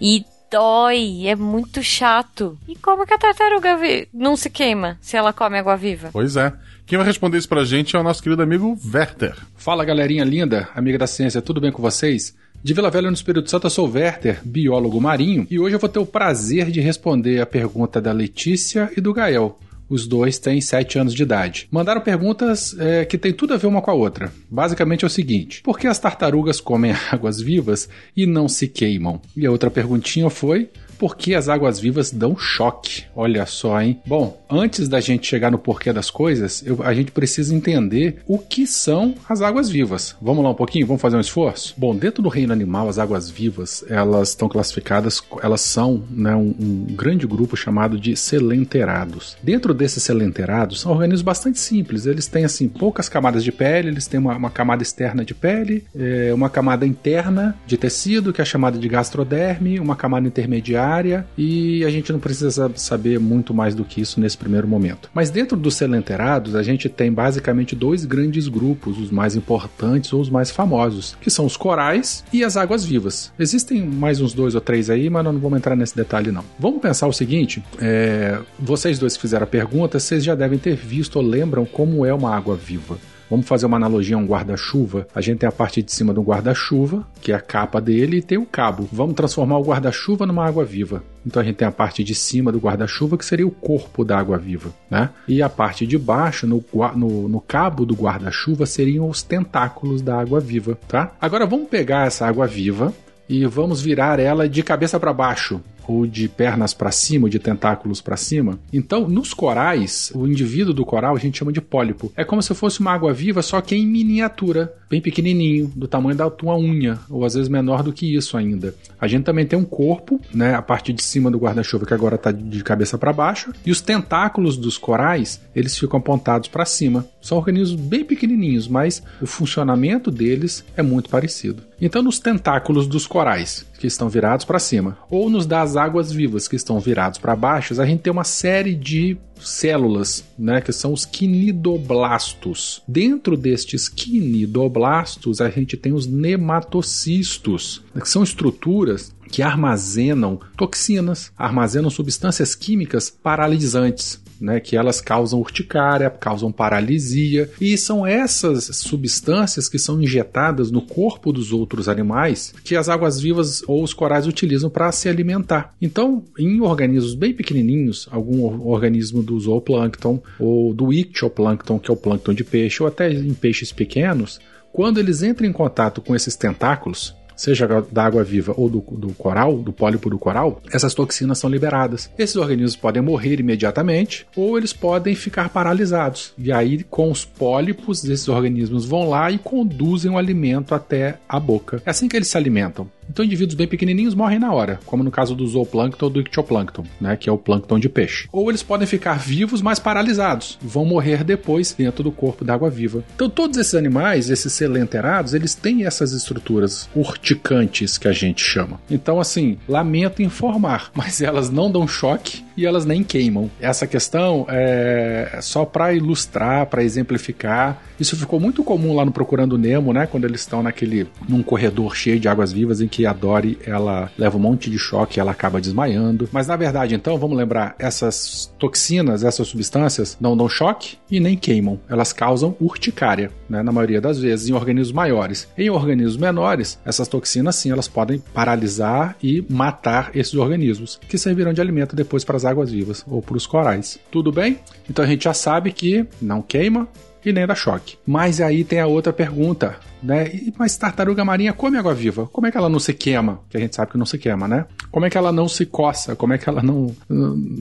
E 0.00 0.24
dói, 0.54 1.26
é 1.26 1.34
muito 1.34 1.82
chato. 1.82 2.56
E 2.68 2.76
como 2.76 3.04
que 3.04 3.12
a 3.12 3.18
tartaruga 3.18 3.76
não 4.12 4.36
se 4.36 4.48
queima 4.48 4.96
se 5.00 5.16
ela 5.16 5.32
come 5.32 5.58
água 5.58 5.76
viva? 5.76 6.10
Pois 6.12 6.36
é. 6.36 6.52
Quem 6.86 6.96
vai 6.96 7.06
responder 7.06 7.38
isso 7.38 7.48
pra 7.48 7.64
gente 7.64 7.96
é 7.96 7.98
o 7.98 8.02
nosso 8.04 8.22
querido 8.22 8.42
amigo 8.42 8.78
Werther. 8.92 9.34
Fala 9.56 9.84
galerinha 9.84 10.22
linda, 10.22 10.68
amiga 10.74 10.98
da 10.98 11.06
ciência, 11.08 11.42
tudo 11.42 11.60
bem 11.60 11.72
com 11.72 11.82
vocês? 11.82 12.36
De 12.62 12.72
Vila 12.72 12.90
Velha, 12.90 13.10
no 13.10 13.16
Espírito 13.16 13.50
Santo, 13.50 13.66
eu 13.66 13.70
sou 13.70 13.88
o 13.88 13.92
Werther, 13.92 14.40
biólogo 14.44 15.00
marinho, 15.00 15.46
e 15.50 15.58
hoje 15.58 15.74
eu 15.74 15.80
vou 15.80 15.88
ter 15.88 15.98
o 15.98 16.06
prazer 16.06 16.70
de 16.70 16.80
responder 16.80 17.40
a 17.40 17.46
pergunta 17.46 18.00
da 18.00 18.12
Letícia 18.12 18.90
e 18.96 19.00
do 19.00 19.12
Gael. 19.12 19.58
Os 19.88 20.06
dois 20.06 20.38
têm 20.38 20.60
7 20.60 20.98
anos 20.98 21.14
de 21.14 21.22
idade. 21.22 21.68
Mandaram 21.70 22.00
perguntas 22.00 22.76
é, 22.78 23.04
que 23.04 23.18
têm 23.18 23.32
tudo 23.32 23.54
a 23.54 23.56
ver 23.56 23.66
uma 23.66 23.82
com 23.82 23.90
a 23.90 23.94
outra. 23.94 24.32
Basicamente 24.50 25.04
é 25.04 25.06
o 25.06 25.10
seguinte: 25.10 25.62
por 25.62 25.78
que 25.78 25.86
as 25.86 25.98
tartarugas 25.98 26.60
comem 26.60 26.92
águas 27.10 27.40
vivas 27.40 27.88
e 28.16 28.26
não 28.26 28.48
se 28.48 28.68
queimam? 28.68 29.20
E 29.36 29.46
a 29.46 29.50
outra 29.50 29.70
perguntinha 29.70 30.30
foi: 30.30 30.70
porque 30.98 31.34
as 31.34 31.48
águas 31.48 31.78
vivas 31.78 32.10
dão 32.10 32.36
choque. 32.36 33.04
Olha 33.14 33.46
só, 33.46 33.80
hein? 33.80 34.00
Bom, 34.06 34.40
antes 34.48 34.88
da 34.88 35.00
gente 35.00 35.26
chegar 35.26 35.50
no 35.50 35.58
porquê 35.58 35.92
das 35.92 36.10
coisas, 36.10 36.62
eu, 36.64 36.82
a 36.82 36.94
gente 36.94 37.12
precisa 37.12 37.54
entender 37.54 38.22
o 38.26 38.38
que 38.38 38.66
são 38.66 39.14
as 39.28 39.42
águas 39.42 39.68
vivas. 39.68 40.16
Vamos 40.20 40.44
lá 40.44 40.50
um 40.50 40.54
pouquinho? 40.54 40.86
Vamos 40.86 41.02
fazer 41.02 41.16
um 41.16 41.20
esforço? 41.20 41.74
Bom, 41.76 41.94
dentro 41.94 42.22
do 42.22 42.28
reino 42.28 42.52
animal, 42.52 42.88
as 42.88 42.98
águas 42.98 43.30
vivas, 43.30 43.84
elas 43.88 44.30
estão 44.30 44.48
classificadas, 44.48 45.22
elas 45.42 45.60
são 45.60 46.04
né, 46.10 46.34
um, 46.34 46.54
um 46.58 46.86
grande 46.94 47.26
grupo 47.26 47.56
chamado 47.56 47.98
de 47.98 48.16
selenterados. 48.16 49.36
Dentro 49.42 49.74
desses 49.74 50.02
selenterados, 50.02 50.80
são 50.80 50.92
organismos 50.92 51.22
bastante 51.22 51.58
simples. 51.58 52.06
Eles 52.06 52.26
têm, 52.26 52.44
assim, 52.44 52.68
poucas 52.68 53.08
camadas 53.08 53.42
de 53.42 53.52
pele, 53.52 53.88
eles 53.88 54.06
têm 54.06 54.20
uma, 54.20 54.36
uma 54.36 54.50
camada 54.50 54.82
externa 54.82 55.24
de 55.24 55.34
pele, 55.34 55.84
é, 55.94 56.32
uma 56.32 56.48
camada 56.48 56.86
interna 56.86 57.56
de 57.66 57.76
tecido, 57.76 58.32
que 58.32 58.40
é 58.40 58.44
chamada 58.44 58.78
de 58.78 58.88
gastroderme, 58.88 59.80
uma 59.80 59.96
camada 59.96 60.26
intermediária 60.26 60.83
área 60.86 61.26
e 61.36 61.84
a 61.84 61.90
gente 61.90 62.12
não 62.12 62.18
precisa 62.18 62.70
saber 62.76 63.18
muito 63.18 63.52
mais 63.54 63.74
do 63.74 63.84
que 63.84 64.00
isso 64.00 64.20
nesse 64.20 64.36
primeiro 64.36 64.66
momento. 64.66 65.10
Mas 65.14 65.30
dentro 65.30 65.56
dos 65.56 65.76
selenterados, 65.76 66.54
a 66.54 66.62
gente 66.62 66.88
tem 66.88 67.12
basicamente 67.12 67.74
dois 67.74 68.04
grandes 68.04 68.48
grupos, 68.48 68.98
os 68.98 69.10
mais 69.10 69.36
importantes 69.36 70.12
ou 70.12 70.20
os 70.20 70.30
mais 70.30 70.50
famosos, 70.50 71.16
que 71.20 71.30
são 71.30 71.46
os 71.46 71.56
corais 71.56 72.24
e 72.32 72.44
as 72.44 72.56
águas 72.56 72.84
vivas. 72.84 73.32
Existem 73.38 73.82
mais 73.84 74.20
uns 74.20 74.32
dois 74.32 74.54
ou 74.54 74.60
três 74.60 74.90
aí, 74.90 75.08
mas 75.08 75.24
não 75.24 75.38
vamos 75.38 75.58
entrar 75.58 75.76
nesse 75.76 75.96
detalhe 75.96 76.30
não. 76.30 76.44
Vamos 76.58 76.80
pensar 76.80 77.06
o 77.06 77.12
seguinte: 77.12 77.62
é, 77.80 78.38
vocês 78.58 78.98
dois 78.98 79.16
que 79.16 79.22
fizeram 79.22 79.44
a 79.44 79.48
pergunta, 79.48 79.98
vocês 79.98 80.24
já 80.24 80.34
devem 80.34 80.58
ter 80.58 80.76
visto 80.76 81.16
ou 81.16 81.22
lembram 81.22 81.64
como 81.64 82.04
é 82.04 82.12
uma 82.12 82.34
água 82.34 82.56
viva. 82.56 82.96
Vamos 83.34 83.48
fazer 83.48 83.66
uma 83.66 83.76
analogia 83.76 84.14
a 84.14 84.18
um 84.20 84.26
guarda-chuva. 84.26 85.08
A 85.12 85.20
gente 85.20 85.38
tem 85.38 85.48
a 85.48 85.50
parte 85.50 85.82
de 85.82 85.90
cima 85.90 86.14
do 86.14 86.22
guarda-chuva, 86.22 87.04
que 87.20 87.32
é 87.32 87.34
a 87.34 87.40
capa 87.40 87.80
dele, 87.80 88.18
e 88.18 88.22
tem 88.22 88.38
o 88.38 88.46
cabo. 88.46 88.88
Vamos 88.92 89.16
transformar 89.16 89.58
o 89.58 89.64
guarda-chuva 89.64 90.24
numa 90.24 90.46
água 90.46 90.64
viva. 90.64 91.02
Então 91.26 91.42
a 91.42 91.44
gente 91.44 91.56
tem 91.56 91.66
a 91.66 91.72
parte 91.72 92.04
de 92.04 92.14
cima 92.14 92.52
do 92.52 92.60
guarda-chuva, 92.60 93.18
que 93.18 93.24
seria 93.24 93.44
o 93.44 93.50
corpo 93.50 94.04
da 94.04 94.16
água 94.16 94.38
viva, 94.38 94.70
né? 94.88 95.10
E 95.26 95.42
a 95.42 95.48
parte 95.48 95.84
de 95.84 95.98
baixo, 95.98 96.46
no, 96.46 96.64
no, 96.94 97.28
no 97.28 97.40
cabo 97.40 97.84
do 97.84 97.96
guarda-chuva, 97.96 98.66
seriam 98.66 99.08
os 99.08 99.24
tentáculos 99.24 100.00
da 100.00 100.16
água 100.16 100.38
viva, 100.38 100.78
tá? 100.86 101.10
Agora 101.20 101.44
vamos 101.44 101.68
pegar 101.68 102.06
essa 102.06 102.28
água 102.28 102.46
viva 102.46 102.94
e 103.28 103.44
vamos 103.46 103.82
virar 103.82 104.20
ela 104.20 104.48
de 104.48 104.62
cabeça 104.62 105.00
para 105.00 105.12
baixo 105.12 105.60
ou 105.86 106.06
de 106.06 106.28
pernas 106.28 106.74
para 106.74 106.90
cima, 106.90 107.26
ou 107.26 107.30
de 107.30 107.38
tentáculos 107.38 108.00
para 108.00 108.16
cima. 108.16 108.58
Então, 108.72 109.08
nos 109.08 109.34
corais, 109.34 110.12
o 110.14 110.26
indivíduo 110.26 110.74
do 110.74 110.84
coral 110.84 111.16
a 111.16 111.18
gente 111.18 111.38
chama 111.38 111.52
de 111.52 111.60
pólipo. 111.60 112.12
É 112.16 112.24
como 112.24 112.42
se 112.42 112.54
fosse 112.54 112.80
uma 112.80 112.92
água 112.92 113.12
viva, 113.12 113.42
só 113.42 113.60
que 113.60 113.74
em 113.74 113.86
miniatura, 113.86 114.72
bem 114.88 115.00
pequenininho, 115.00 115.70
do 115.74 115.88
tamanho 115.88 116.16
da 116.16 116.30
tua 116.30 116.56
unha, 116.56 116.98
ou 117.08 117.24
às 117.24 117.34
vezes 117.34 117.48
menor 117.48 117.82
do 117.82 117.92
que 117.92 118.14
isso 118.14 118.36
ainda. 118.36 118.74
A 119.00 119.06
gente 119.06 119.24
também 119.24 119.46
tem 119.46 119.58
um 119.58 119.64
corpo, 119.64 120.20
né, 120.32 120.54
a 120.54 120.62
parte 120.62 120.92
de 120.92 121.02
cima 121.02 121.30
do 121.30 121.38
guarda-chuva 121.38 121.86
que 121.86 121.94
agora 121.94 122.16
está 122.16 122.32
de 122.32 122.62
cabeça 122.62 122.96
para 122.96 123.12
baixo, 123.12 123.52
e 123.64 123.70
os 123.70 123.80
tentáculos 123.80 124.56
dos 124.56 124.78
corais, 124.78 125.40
eles 125.54 125.78
ficam 125.78 125.98
apontados 125.98 126.48
para 126.48 126.64
cima. 126.64 127.06
São 127.24 127.38
organismos 127.38 127.80
bem 127.80 128.04
pequenininhos, 128.04 128.68
mas 128.68 129.02
o 129.18 129.26
funcionamento 129.26 130.10
deles 130.10 130.62
é 130.76 130.82
muito 130.82 131.08
parecido. 131.08 131.62
Então, 131.80 132.02
nos 132.02 132.18
tentáculos 132.18 132.86
dos 132.86 133.06
corais, 133.06 133.64
que 133.78 133.86
estão 133.86 134.10
virados 134.10 134.44
para 134.44 134.58
cima, 134.58 134.98
ou 135.08 135.30
nos 135.30 135.46
das 135.46 135.74
águas 135.74 136.12
vivas, 136.12 136.46
que 136.46 136.54
estão 136.54 136.78
virados 136.78 137.18
para 137.18 137.34
baixo, 137.34 137.80
a 137.80 137.86
gente 137.86 138.00
tem 138.00 138.12
uma 138.12 138.24
série 138.24 138.74
de 138.74 139.16
células, 139.40 140.22
né, 140.38 140.60
que 140.60 140.70
são 140.70 140.92
os 140.92 141.06
quinidoblastos. 141.06 142.82
Dentro 142.86 143.38
destes 143.38 143.88
quinidoblastos, 143.88 145.40
a 145.40 145.48
gente 145.48 145.78
tem 145.78 145.94
os 145.94 146.06
nematocistos, 146.06 147.82
que 147.98 148.08
são 148.08 148.22
estruturas 148.22 149.14
que 149.30 149.42
armazenam 149.42 150.38
toxinas, 150.56 151.32
armazenam 151.36 151.88
substâncias 151.88 152.54
químicas 152.54 153.08
paralisantes 153.10 154.22
né, 154.44 154.60
que 154.60 154.76
elas 154.76 155.00
causam 155.00 155.40
urticária, 155.40 156.10
causam 156.10 156.52
paralisia, 156.52 157.50
e 157.60 157.76
são 157.76 158.06
essas 158.06 158.64
substâncias 158.76 159.68
que 159.68 159.78
são 159.78 160.00
injetadas 160.00 160.70
no 160.70 160.82
corpo 160.82 161.32
dos 161.32 161.52
outros 161.52 161.88
animais 161.88 162.54
que 162.62 162.76
as 162.76 162.88
águas 162.88 163.20
vivas 163.20 163.62
ou 163.66 163.82
os 163.82 163.94
corais 163.94 164.26
utilizam 164.26 164.68
para 164.68 164.92
se 164.92 165.08
alimentar. 165.08 165.74
Então, 165.80 166.22
em 166.38 166.60
organismos 166.60 167.14
bem 167.14 167.32
pequenininhos, 167.32 168.06
algum 168.10 168.42
organismo 168.66 169.22
do 169.22 169.38
zooplâncton 169.40 170.22
ou 170.38 170.74
do 170.74 170.92
ictioplâncton, 170.92 171.78
que 171.78 171.90
é 171.90 171.94
o 171.94 171.96
plâncton 171.96 172.34
de 172.34 172.44
peixe, 172.44 172.82
ou 172.82 172.88
até 172.88 173.10
em 173.10 173.32
peixes 173.32 173.72
pequenos, 173.72 174.40
quando 174.72 174.98
eles 174.98 175.22
entram 175.22 175.48
em 175.48 175.52
contato 175.52 176.02
com 176.02 176.14
esses 176.16 176.34
tentáculos, 176.36 177.14
seja 177.36 177.66
da 177.90 178.04
água 178.04 178.22
viva 178.24 178.54
ou 178.56 178.68
do, 178.68 178.80
do 178.80 179.12
coral, 179.14 179.58
do 179.58 179.72
pólipo 179.72 180.10
do 180.10 180.18
coral, 180.18 180.62
essas 180.72 180.94
toxinas 180.94 181.38
são 181.38 181.50
liberadas. 181.50 182.10
Esses 182.18 182.36
organismos 182.36 182.76
podem 182.76 183.02
morrer 183.02 183.40
imediatamente 183.40 184.26
ou 184.36 184.56
eles 184.56 184.72
podem 184.72 185.14
ficar 185.14 185.48
paralisados. 185.48 186.32
E 186.38 186.52
aí, 186.52 186.82
com 186.84 187.10
os 187.10 187.24
pólipos, 187.24 188.04
esses 188.04 188.28
organismos 188.28 188.84
vão 188.84 189.08
lá 189.08 189.30
e 189.30 189.38
conduzem 189.38 190.10
o 190.10 190.18
alimento 190.18 190.74
até 190.74 191.18
a 191.28 191.38
boca. 191.38 191.82
É 191.84 191.90
assim 191.90 192.08
que 192.08 192.16
eles 192.16 192.28
se 192.28 192.36
alimentam. 192.36 192.88
Então, 193.08 193.24
indivíduos 193.24 193.54
bem 193.54 193.68
pequenininhos 193.68 194.14
morrem 194.14 194.38
na 194.38 194.52
hora, 194.52 194.80
como 194.86 195.04
no 195.04 195.10
caso 195.10 195.34
do 195.34 195.46
zooplâncton 195.46 196.06
ou 196.06 196.10
do 196.10 196.20
ictioplâncton, 196.20 196.84
né, 197.00 197.16
que 197.16 197.28
é 197.28 197.32
o 197.32 197.38
plâncton 197.38 197.78
de 197.78 197.88
peixe. 197.88 198.28
Ou 198.32 198.50
eles 198.50 198.62
podem 198.62 198.86
ficar 198.86 199.18
vivos, 199.18 199.62
mas 199.62 199.78
paralisados, 199.78 200.58
vão 200.60 200.84
morrer 200.84 201.24
depois 201.24 201.72
dentro 201.72 202.02
do 202.02 202.12
corpo 202.12 202.44
da 202.44 202.54
água 202.54 202.70
viva. 202.70 203.04
Então, 203.14 203.28
todos 203.28 203.58
esses 203.58 203.74
animais, 203.74 204.30
esses 204.30 204.52
selenterados, 204.52 205.34
eles 205.34 205.54
têm 205.54 205.84
essas 205.84 206.12
estruturas 206.12 206.88
urticantes 206.94 207.98
que 207.98 208.08
a 208.08 208.12
gente 208.12 208.42
chama. 208.42 208.80
Então, 208.90 209.20
assim, 209.20 209.58
lamento 209.68 210.22
informar, 210.22 210.90
mas 210.94 211.20
elas 211.20 211.50
não 211.50 211.70
dão 211.70 211.86
choque 211.86 212.44
e 212.56 212.66
elas 212.66 212.84
nem 212.84 213.02
queimam. 213.02 213.50
Essa 213.60 213.86
questão 213.86 214.46
é 214.48 215.13
só 215.40 215.64
para 215.64 215.92
ilustrar, 215.92 216.66
para 216.66 216.82
exemplificar. 216.82 217.82
Isso 217.98 218.16
ficou 218.16 218.40
muito 218.40 218.64
comum 218.64 218.94
lá 218.94 219.04
no 219.04 219.12
Procurando 219.12 219.58
Nemo, 219.58 219.92
né, 219.92 220.06
quando 220.06 220.24
eles 220.24 220.40
estão 220.40 220.62
naquele 220.62 221.06
num 221.28 221.42
corredor 221.42 221.96
cheio 221.96 222.18
de 222.18 222.28
águas 222.28 222.52
vivas 222.52 222.80
em 222.80 222.88
que 222.88 223.06
a 223.06 223.12
Dory 223.12 223.58
ela 223.66 224.10
leva 224.18 224.36
um 224.36 224.40
monte 224.40 224.70
de 224.70 224.78
choque 224.78 225.18
e 225.18 225.20
ela 225.20 225.32
acaba 225.32 225.60
desmaiando. 225.60 226.28
Mas 226.32 226.46
na 226.46 226.56
verdade, 226.56 226.94
então, 226.94 227.18
vamos 227.18 227.36
lembrar, 227.36 227.74
essas 227.78 228.52
toxinas, 228.58 229.24
essas 229.24 229.48
substâncias 229.48 230.16
não 230.20 230.36
dão 230.36 230.48
choque 230.48 230.96
e 231.10 231.20
nem 231.20 231.36
queimam. 231.36 231.78
Elas 231.88 232.12
causam 232.12 232.56
urticária, 232.60 233.30
né, 233.48 233.62
na 233.62 233.72
maioria 233.72 234.00
das 234.00 234.18
vezes, 234.18 234.48
em 234.48 234.52
organismos 234.52 234.92
maiores. 234.92 235.48
Em 235.56 235.70
organismos 235.70 236.16
menores, 236.16 236.78
essas 236.84 237.08
toxinas 237.08 237.56
sim, 237.56 237.70
elas 237.70 237.88
podem 237.88 238.18
paralisar 238.32 239.16
e 239.22 239.44
matar 239.48 240.10
esses 240.14 240.34
organismos, 240.34 240.98
que 241.08 241.18
servirão 241.18 241.52
de 241.52 241.60
alimento 241.60 241.96
depois 241.96 242.24
para 242.24 242.36
as 242.36 242.44
águas 242.44 242.70
vivas 242.70 243.04
ou 243.06 243.22
para 243.22 243.36
os 243.36 243.46
corais. 243.46 243.98
Tudo 244.10 244.32
bem? 244.32 244.58
Então 244.88 245.04
a 245.04 245.08
gente 245.08 245.13
já 245.20 245.34
sabe 245.34 245.72
que 245.72 246.06
não 246.20 246.42
queima, 246.42 246.88
e 247.24 247.32
nem 247.32 247.46
dá 247.46 247.54
choque. 247.54 247.96
Mas 248.06 248.40
aí 248.40 248.64
tem 248.64 248.80
a 248.80 248.86
outra 248.86 249.12
pergunta, 249.12 249.76
né? 250.02 250.30
Mas 250.58 250.76
tartaruga 250.76 251.24
marinha 251.24 251.52
come 251.52 251.78
água 251.78 251.94
viva. 251.94 252.26
Como 252.26 252.46
é 252.46 252.50
que 252.50 252.58
ela 252.58 252.68
não 252.68 252.78
se 252.78 252.92
queima? 252.92 253.40
Que 253.48 253.56
a 253.56 253.60
gente 253.60 253.74
sabe 253.74 253.92
que 253.92 253.98
não 253.98 254.06
se 254.06 254.18
queima, 254.18 254.46
né? 254.46 254.66
Como 254.90 255.06
é 255.06 255.10
que 255.10 255.16
ela 255.16 255.32
não 255.32 255.48
se 255.48 255.64
coça? 255.64 256.14
Como 256.14 256.32
é 256.32 256.38
que 256.38 256.48
ela 256.48 256.62
não, 256.62 256.94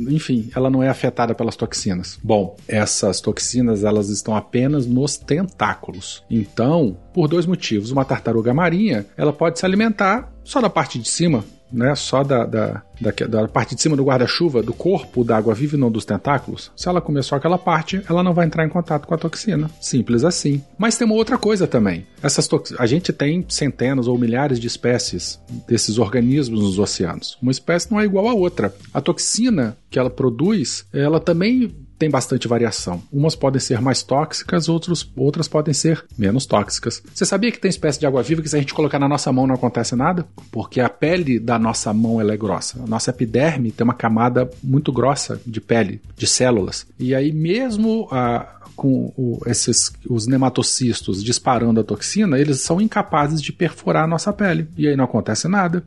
enfim, 0.09 0.49
ela 0.55 0.69
não 0.69 0.83
é 0.83 0.89
afetada 0.89 1.33
pelas 1.33 1.55
toxinas? 1.55 2.19
Bom, 2.21 2.55
essas 2.67 3.21
toxinas 3.21 3.83
elas 3.83 4.09
estão 4.09 4.35
apenas 4.35 4.85
nos 4.85 5.17
tentáculos. 5.17 6.23
Então, 6.29 6.97
por 7.13 7.27
dois 7.27 7.45
motivos, 7.45 7.91
uma 7.91 8.05
tartaruga 8.05 8.53
marinha, 8.53 9.05
ela 9.15 9.31
pode 9.31 9.59
se 9.59 9.65
alimentar 9.65 10.31
só 10.43 10.59
da 10.59 10.69
parte 10.69 10.99
de 10.99 11.07
cima, 11.07 11.45
né, 11.73 11.95
só 11.95 12.23
da, 12.23 12.45
da, 12.45 12.83
da, 13.01 13.11
da 13.27 13.47
parte 13.47 13.75
de 13.75 13.81
cima 13.81 13.95
do 13.95 14.03
guarda-chuva, 14.03 14.61
do 14.61 14.73
corpo 14.73 15.23
da 15.23 15.35
água 15.35 15.53
viva 15.53 15.75
e 15.75 15.79
não 15.79 15.91
dos 15.91 16.05
tentáculos, 16.05 16.71
se 16.75 16.87
ela 16.87 17.01
comer 17.01 17.23
só 17.23 17.35
aquela 17.35 17.57
parte, 17.57 18.01
ela 18.07 18.23
não 18.23 18.33
vai 18.33 18.45
entrar 18.45 18.65
em 18.65 18.69
contato 18.69 19.07
com 19.07 19.13
a 19.13 19.17
toxina. 19.17 19.69
Simples 19.81 20.23
assim. 20.23 20.63
Mas 20.77 20.97
tem 20.97 21.05
uma 21.05 21.15
outra 21.15 21.37
coisa 21.37 21.67
também. 21.67 22.05
Essas 22.21 22.47
tox... 22.47 22.73
A 22.77 22.85
gente 22.85 23.11
tem 23.11 23.45
centenas 23.49 24.07
ou 24.07 24.17
milhares 24.17 24.59
de 24.59 24.67
espécies 24.67 25.39
desses 25.67 25.97
organismos 25.97 26.61
nos 26.61 26.79
oceanos. 26.79 27.37
Uma 27.41 27.51
espécie 27.51 27.91
não 27.91 27.99
é 27.99 28.05
igual 28.05 28.27
a 28.27 28.33
outra. 28.33 28.73
A 28.93 29.01
toxina 29.01 29.75
que 29.89 29.97
ela 29.97 30.09
produz, 30.09 30.85
ela 30.93 31.19
também 31.19 31.73
tem 32.03 32.09
bastante 32.09 32.49
variação. 32.49 33.01
Umas 33.13 33.33
podem 33.33 33.61
ser 33.61 33.79
mais 33.79 34.03
tóxicas, 34.03 34.67
outros, 34.67 35.09
outras 35.15 35.47
podem 35.47 35.73
ser 35.73 36.03
menos 36.17 36.45
tóxicas. 36.45 37.01
Você 37.13 37.25
sabia 37.25 37.49
que 37.49 37.57
tem 37.57 37.69
espécie 37.69 37.97
de 37.97 38.05
água-viva 38.05 38.41
que 38.41 38.49
se 38.49 38.57
a 38.57 38.59
gente 38.59 38.73
colocar 38.73 38.99
na 38.99 39.07
nossa 39.07 39.31
mão 39.31 39.47
não 39.47 39.55
acontece 39.55 39.95
nada? 39.95 40.27
Porque 40.51 40.81
a 40.81 40.89
pele 40.89 41.39
da 41.39 41.57
nossa 41.57 41.93
mão 41.93 42.19
ela 42.19 42.33
é 42.33 42.37
grossa. 42.37 42.83
A 42.83 42.85
nossa 42.85 43.09
epiderme 43.11 43.71
tem 43.71 43.85
uma 43.85 43.93
camada 43.93 44.49
muito 44.61 44.91
grossa 44.91 45.39
de 45.47 45.61
pele, 45.61 46.01
de 46.17 46.27
células. 46.27 46.85
E 46.99 47.15
aí 47.15 47.31
mesmo 47.31 48.09
a, 48.11 48.53
com 48.75 49.13
o, 49.15 49.39
esses, 49.45 49.93
os 50.09 50.27
nematocistos 50.27 51.23
disparando 51.23 51.79
a 51.79 51.85
toxina, 51.85 52.37
eles 52.37 52.59
são 52.59 52.81
incapazes 52.81 53.41
de 53.41 53.53
perfurar 53.53 54.03
a 54.03 54.07
nossa 54.07 54.33
pele. 54.33 54.67
E 54.77 54.89
aí 54.89 54.97
não 54.97 55.05
acontece 55.05 55.47
nada. 55.47 55.81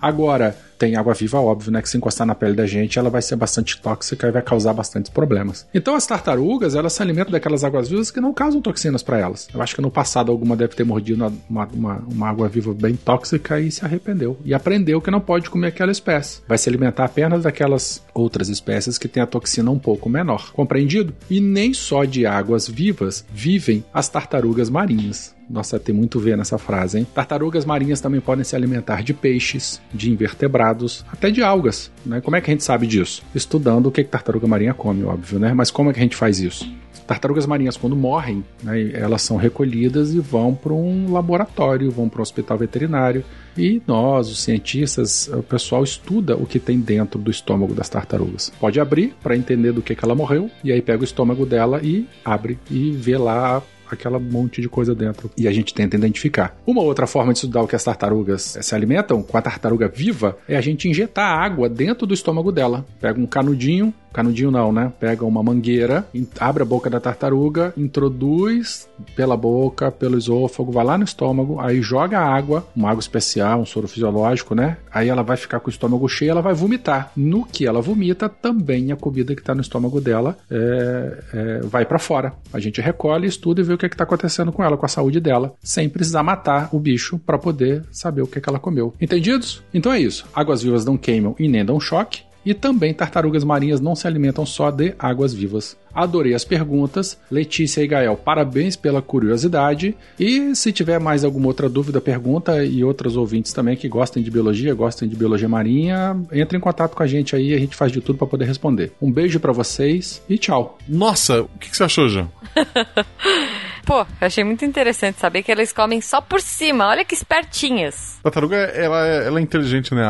Agora, 0.00 0.56
tem 0.82 0.96
água 0.96 1.14
viva, 1.14 1.40
óbvio, 1.40 1.70
né? 1.70 1.80
Que 1.80 1.88
se 1.88 1.96
encostar 1.96 2.26
na 2.26 2.34
pele 2.34 2.56
da 2.56 2.66
gente, 2.66 2.98
ela 2.98 3.08
vai 3.08 3.22
ser 3.22 3.36
bastante 3.36 3.80
tóxica 3.80 4.26
e 4.26 4.32
vai 4.32 4.42
causar 4.42 4.72
bastantes 4.72 5.12
problemas. 5.12 5.64
Então, 5.72 5.94
as 5.94 6.04
tartarugas, 6.04 6.74
elas 6.74 6.92
se 6.92 7.00
alimentam 7.00 7.30
daquelas 7.30 7.62
águas 7.62 7.88
vivas 7.88 8.10
que 8.10 8.20
não 8.20 8.34
causam 8.34 8.60
toxinas 8.60 9.00
para 9.00 9.16
elas. 9.16 9.46
Eu 9.54 9.62
acho 9.62 9.76
que 9.76 9.80
no 9.80 9.92
passado 9.92 10.32
alguma 10.32 10.56
deve 10.56 10.74
ter 10.74 10.82
mordido 10.82 11.32
uma, 11.48 11.68
uma, 11.72 11.94
uma 11.98 12.28
água 12.28 12.48
viva 12.48 12.74
bem 12.74 12.96
tóxica 12.96 13.60
e 13.60 13.70
se 13.70 13.84
arrependeu. 13.84 14.36
E 14.44 14.52
aprendeu 14.52 15.00
que 15.00 15.08
não 15.08 15.20
pode 15.20 15.48
comer 15.48 15.68
aquela 15.68 15.92
espécie. 15.92 16.40
Vai 16.48 16.58
se 16.58 16.68
alimentar 16.68 17.04
apenas 17.04 17.44
daquelas 17.44 18.02
outras 18.12 18.48
espécies 18.48 18.98
que 18.98 19.06
têm 19.06 19.22
a 19.22 19.26
toxina 19.26 19.70
um 19.70 19.78
pouco 19.78 20.10
menor. 20.10 20.52
Compreendido? 20.52 21.14
E 21.30 21.40
nem 21.40 21.72
só 21.72 22.02
de 22.02 22.26
águas 22.26 22.66
vivas 22.66 23.24
vivem 23.32 23.84
as 23.94 24.08
tartarugas 24.08 24.68
marinhas. 24.68 25.32
Nossa, 25.48 25.78
tem 25.78 25.94
muito 25.94 26.18
ver 26.18 26.36
nessa 26.36 26.58
frase, 26.58 26.98
hein? 26.98 27.06
Tartarugas 27.14 27.64
marinhas 27.64 28.00
também 28.00 28.20
podem 28.20 28.44
se 28.44 28.56
alimentar 28.56 29.02
de 29.02 29.12
peixes, 29.12 29.80
de 29.92 30.10
invertebrados, 30.10 31.04
até 31.12 31.30
de 31.30 31.42
algas. 31.42 31.90
Né? 32.04 32.20
Como 32.20 32.36
é 32.36 32.40
que 32.40 32.50
a 32.50 32.54
gente 32.54 32.64
sabe 32.64 32.86
disso? 32.86 33.22
Estudando 33.34 33.86
o 33.86 33.92
que, 33.92 34.02
que 34.02 34.10
tartaruga 34.10 34.46
marinha 34.46 34.74
come, 34.74 35.04
óbvio, 35.04 35.38
né? 35.38 35.52
Mas 35.54 35.70
como 35.70 35.90
é 35.90 35.92
que 35.92 35.98
a 35.98 36.02
gente 36.02 36.16
faz 36.16 36.40
isso? 36.40 36.70
Tartarugas 37.06 37.46
marinhas, 37.46 37.76
quando 37.76 37.96
morrem, 37.96 38.44
né, 38.62 38.90
elas 38.94 39.22
são 39.22 39.36
recolhidas 39.36 40.14
e 40.14 40.20
vão 40.20 40.54
para 40.54 40.72
um 40.72 41.12
laboratório, 41.12 41.90
vão 41.90 42.08
para 42.08 42.20
um 42.20 42.22
hospital 42.22 42.56
veterinário. 42.56 43.24
E 43.58 43.82
nós, 43.86 44.30
os 44.30 44.40
cientistas, 44.40 45.28
o 45.28 45.42
pessoal 45.42 45.82
estuda 45.82 46.36
o 46.36 46.46
que 46.46 46.58
tem 46.58 46.80
dentro 46.80 47.18
do 47.20 47.30
estômago 47.30 47.74
das 47.74 47.88
tartarugas. 47.88 48.50
Pode 48.58 48.80
abrir 48.80 49.14
para 49.22 49.36
entender 49.36 49.72
do 49.72 49.82
que, 49.82 49.94
que 49.94 50.04
ela 50.04 50.14
morreu, 50.14 50.50
e 50.62 50.72
aí 50.72 50.80
pega 50.80 51.02
o 51.02 51.04
estômago 51.04 51.44
dela 51.44 51.80
e 51.82 52.06
abre 52.24 52.58
e 52.70 52.92
vê 52.92 53.18
lá 53.18 53.62
aquela 53.94 54.18
monte 54.18 54.60
de 54.60 54.68
coisa 54.68 54.94
dentro. 54.94 55.30
E 55.36 55.48
a 55.48 55.52
gente 55.52 55.74
tenta 55.74 55.96
identificar. 55.96 56.56
Uma 56.66 56.82
outra 56.82 57.06
forma 57.06 57.32
de 57.32 57.38
estudar 57.38 57.62
o 57.62 57.68
que 57.68 57.76
as 57.76 57.84
tartarugas 57.84 58.58
se 58.60 58.74
alimentam 58.74 59.22
com 59.22 59.36
a 59.36 59.42
tartaruga 59.42 59.88
viva 59.88 60.36
é 60.48 60.56
a 60.56 60.60
gente 60.60 60.88
injetar 60.88 61.38
água 61.38 61.68
dentro 61.68 62.06
do 62.06 62.14
estômago 62.14 62.52
dela. 62.52 62.84
Pega 63.00 63.20
um 63.20 63.26
canudinho, 63.26 63.92
canudinho 64.12 64.50
não, 64.50 64.72
né? 64.72 64.92
Pega 65.00 65.24
uma 65.24 65.42
mangueira, 65.42 66.06
abre 66.38 66.62
a 66.62 66.66
boca 66.66 66.90
da 66.90 67.00
tartaruga, 67.00 67.72
introduz 67.76 68.88
pela 69.16 69.36
boca, 69.36 69.90
pelo 69.90 70.18
esôfago, 70.18 70.70
vai 70.70 70.84
lá 70.84 70.98
no 70.98 71.04
estômago, 71.04 71.58
aí 71.60 71.80
joga 71.80 72.20
água, 72.20 72.66
uma 72.76 72.90
água 72.90 73.00
especial, 73.00 73.60
um 73.60 73.66
soro 73.66 73.88
fisiológico, 73.88 74.54
né? 74.54 74.76
Aí 74.92 75.08
ela 75.08 75.22
vai 75.22 75.36
ficar 75.36 75.60
com 75.60 75.68
o 75.68 75.70
estômago 75.70 76.08
cheio, 76.08 76.30
ela 76.30 76.42
vai 76.42 76.54
vomitar. 76.54 77.12
No 77.16 77.44
que 77.44 77.66
ela 77.66 77.80
vomita, 77.80 78.28
também 78.28 78.92
a 78.92 78.96
comida 78.96 79.34
que 79.34 79.40
está 79.40 79.54
no 79.54 79.60
estômago 79.60 80.00
dela 80.00 80.36
é, 80.50 81.18
é, 81.32 81.60
vai 81.60 81.84
para 81.84 81.98
fora. 81.98 82.34
A 82.52 82.60
gente 82.60 82.80
recolhe, 82.80 83.26
estuda 83.26 83.60
e 83.60 83.64
vê 83.64 83.74
o 83.74 83.78
que 83.78 83.86
é 83.86 83.88
está 84.02 84.04
acontecendo 84.04 84.52
com 84.52 84.62
ela, 84.62 84.76
com 84.76 84.86
a 84.86 84.88
saúde 84.88 85.20
dela, 85.20 85.54
sem 85.62 85.88
precisar 85.88 86.22
matar 86.22 86.68
o 86.72 86.78
bicho 86.78 87.18
para 87.18 87.38
poder 87.38 87.84
saber 87.90 88.22
o 88.22 88.26
que, 88.26 88.38
é 88.38 88.40
que 88.40 88.48
ela 88.48 88.58
comeu. 88.58 88.94
Entendidos? 89.00 89.62
Então 89.72 89.92
é 89.92 90.00
isso. 90.00 90.26
Águas 90.34 90.62
vivas 90.62 90.84
não 90.84 90.96
queimam 90.96 91.34
e 91.38 91.48
nem 91.48 91.64
dão 91.64 91.78
choque. 91.80 92.22
E 92.44 92.54
também 92.54 92.92
tartarugas 92.92 93.44
marinhas 93.44 93.80
não 93.80 93.94
se 93.94 94.06
alimentam 94.06 94.44
só 94.44 94.70
de 94.70 94.94
águas 94.98 95.32
vivas. 95.32 95.76
Adorei 95.94 96.34
as 96.34 96.44
perguntas. 96.44 97.18
Letícia 97.30 97.82
e 97.82 97.86
Gael, 97.86 98.16
parabéns 98.16 98.76
pela 98.76 99.02
curiosidade. 99.02 99.94
E 100.18 100.54
se 100.54 100.72
tiver 100.72 100.98
mais 100.98 101.24
alguma 101.24 101.46
outra 101.46 101.68
dúvida, 101.68 102.00
pergunta 102.00 102.64
e 102.64 102.82
outros 102.82 103.16
ouvintes 103.16 103.52
também 103.52 103.76
que 103.76 103.88
gostem 103.88 104.22
de 104.22 104.30
biologia, 104.30 104.74
gostem 104.74 105.08
de 105.08 105.14
biologia 105.14 105.48
marinha, 105.48 106.16
entre 106.32 106.56
em 106.56 106.60
contato 106.60 106.96
com 106.96 107.02
a 107.02 107.06
gente 107.06 107.36
aí, 107.36 107.54
a 107.54 107.58
gente 107.58 107.76
faz 107.76 107.92
de 107.92 108.00
tudo 108.00 108.18
para 108.18 108.26
poder 108.26 108.46
responder. 108.46 108.92
Um 109.00 109.10
beijo 109.10 109.38
para 109.38 109.52
vocês 109.52 110.22
e 110.28 110.38
tchau. 110.38 110.78
Nossa, 110.88 111.42
o 111.42 111.58
que, 111.60 111.74
você 111.76 111.84
achou, 111.84 112.08
João? 112.08 112.30
Pô, 113.84 114.00
eu 114.00 114.06
achei 114.20 114.44
muito 114.44 114.64
interessante 114.64 115.18
saber 115.18 115.42
que 115.42 115.50
eles 115.50 115.72
comem 115.72 116.00
só 116.00 116.20
por 116.20 116.40
cima. 116.40 116.86
Olha 116.86 117.04
que 117.04 117.14
espertinhas. 117.14 118.18
A 118.20 118.22
tartaruga, 118.24 118.56
ela, 118.56 119.06
é, 119.06 119.26
ela 119.26 119.40
é 119.40 119.42
inteligente, 119.42 119.92
né? 119.92 120.04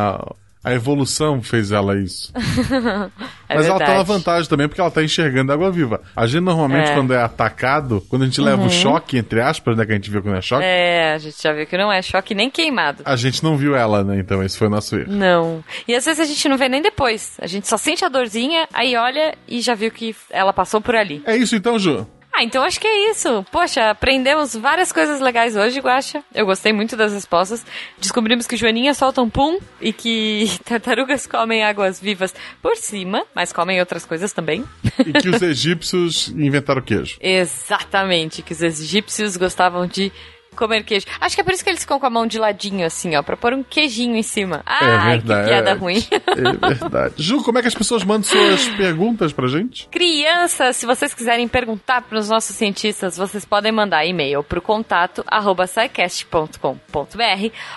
A 0.64 0.72
evolução 0.72 1.42
fez 1.42 1.72
ela 1.72 1.98
isso. 1.98 2.32
é 2.36 3.54
Mas 3.54 3.66
verdade. 3.66 3.68
ela 3.68 3.78
tem 3.78 3.94
uma 3.94 4.04
vantagem 4.04 4.48
também, 4.48 4.68
porque 4.68 4.80
ela 4.80 4.90
tá 4.90 5.02
enxergando 5.02 5.52
água 5.52 5.72
viva. 5.72 6.00
A 6.14 6.26
gente 6.26 6.42
normalmente, 6.42 6.90
é. 6.90 6.94
quando 6.94 7.12
é 7.12 7.20
atacado, 7.20 8.04
quando 8.08 8.22
a 8.22 8.24
gente 8.26 8.40
uhum. 8.40 8.46
leva 8.46 8.62
o 8.62 8.70
choque, 8.70 9.18
entre 9.18 9.40
aspas, 9.40 9.76
né? 9.76 9.84
Que 9.84 9.92
a 9.92 9.94
gente 9.96 10.10
viu 10.10 10.22
que 10.22 10.28
não 10.28 10.36
é 10.36 10.40
choque. 10.40 10.64
É, 10.64 11.14
a 11.14 11.18
gente 11.18 11.42
já 11.42 11.52
viu 11.52 11.66
que 11.66 11.76
não 11.76 11.92
é 11.92 12.00
choque 12.00 12.32
nem 12.32 12.48
queimado. 12.48 13.02
A 13.04 13.16
gente 13.16 13.42
não 13.42 13.56
viu 13.56 13.74
ela, 13.74 14.04
né? 14.04 14.18
Então 14.18 14.42
esse 14.42 14.56
foi 14.56 14.68
o 14.68 14.70
nosso 14.70 14.96
erro. 14.96 15.12
Não. 15.12 15.64
E 15.88 15.94
às 15.94 16.04
vezes 16.04 16.20
a 16.20 16.24
gente 16.24 16.48
não 16.48 16.56
vê 16.56 16.68
nem 16.68 16.80
depois. 16.80 17.36
A 17.40 17.46
gente 17.48 17.66
só 17.66 17.76
sente 17.76 18.04
a 18.04 18.08
dorzinha, 18.08 18.68
aí 18.72 18.94
olha 18.96 19.34
e 19.48 19.60
já 19.60 19.74
viu 19.74 19.90
que 19.90 20.14
ela 20.30 20.52
passou 20.52 20.80
por 20.80 20.94
ali. 20.94 21.22
É 21.26 21.36
isso 21.36 21.56
então, 21.56 21.76
Ju. 21.76 22.06
Ah, 22.34 22.42
então 22.42 22.62
acho 22.62 22.80
que 22.80 22.86
é 22.86 23.10
isso. 23.10 23.44
Poxa, 23.52 23.90
aprendemos 23.90 24.56
várias 24.56 24.90
coisas 24.90 25.20
legais 25.20 25.54
hoje, 25.54 25.80
Guaxa. 25.80 26.24
Eu 26.34 26.46
gostei 26.46 26.72
muito 26.72 26.96
das 26.96 27.12
respostas. 27.12 27.64
Descobrimos 27.98 28.46
que 28.46 28.56
joaninhas 28.56 28.96
soltam 28.96 29.28
pum 29.28 29.58
e 29.80 29.92
que 29.92 30.50
tartarugas 30.64 31.26
comem 31.26 31.62
águas 31.62 32.00
vivas 32.00 32.34
por 32.62 32.76
cima, 32.76 33.24
mas 33.34 33.52
comem 33.52 33.78
outras 33.80 34.06
coisas 34.06 34.32
também. 34.32 34.64
E 35.06 35.12
que 35.12 35.28
os 35.28 35.40
egípcios 35.42 36.28
inventaram 36.28 36.80
queijo. 36.80 37.18
Exatamente, 37.20 38.40
que 38.40 38.52
os 38.52 38.62
egípcios 38.62 39.36
gostavam 39.36 39.86
de 39.86 40.10
comer 40.56 40.84
queijo. 40.84 41.06
Acho 41.20 41.34
que 41.34 41.40
é 41.40 41.44
por 41.44 41.52
isso 41.52 41.64
que 41.64 41.70
eles 41.70 41.80
ficam 41.80 41.98
com 41.98 42.06
a 42.06 42.10
mão 42.10 42.26
de 42.26 42.38
ladinho, 42.38 42.86
assim, 42.86 43.16
ó, 43.16 43.22
pra 43.22 43.36
pôr 43.36 43.52
um 43.52 43.62
queijinho 43.62 44.16
em 44.16 44.22
cima. 44.22 44.62
Ah, 44.66 45.14
é 45.14 45.18
que 45.18 45.26
piada 45.26 45.74
ruim. 45.74 46.02
É 46.32 46.74
verdade. 46.74 47.14
Ju, 47.18 47.42
como 47.42 47.58
é 47.58 47.62
que 47.62 47.68
as 47.68 47.74
pessoas 47.74 48.04
mandam 48.04 48.24
suas 48.24 48.68
perguntas 48.70 49.32
pra 49.32 49.46
gente? 49.48 49.88
Crianças, 49.88 50.76
se 50.76 50.86
vocês 50.86 51.12
quiserem 51.14 51.46
perguntar 51.46 52.02
pros 52.02 52.28
nossos 52.28 52.56
cientistas, 52.56 53.16
vocês 53.16 53.44
podem 53.44 53.70
mandar 53.70 54.04
e-mail 54.04 54.42
pro 54.42 54.62
contato 54.62 55.24
arroba 55.26 55.66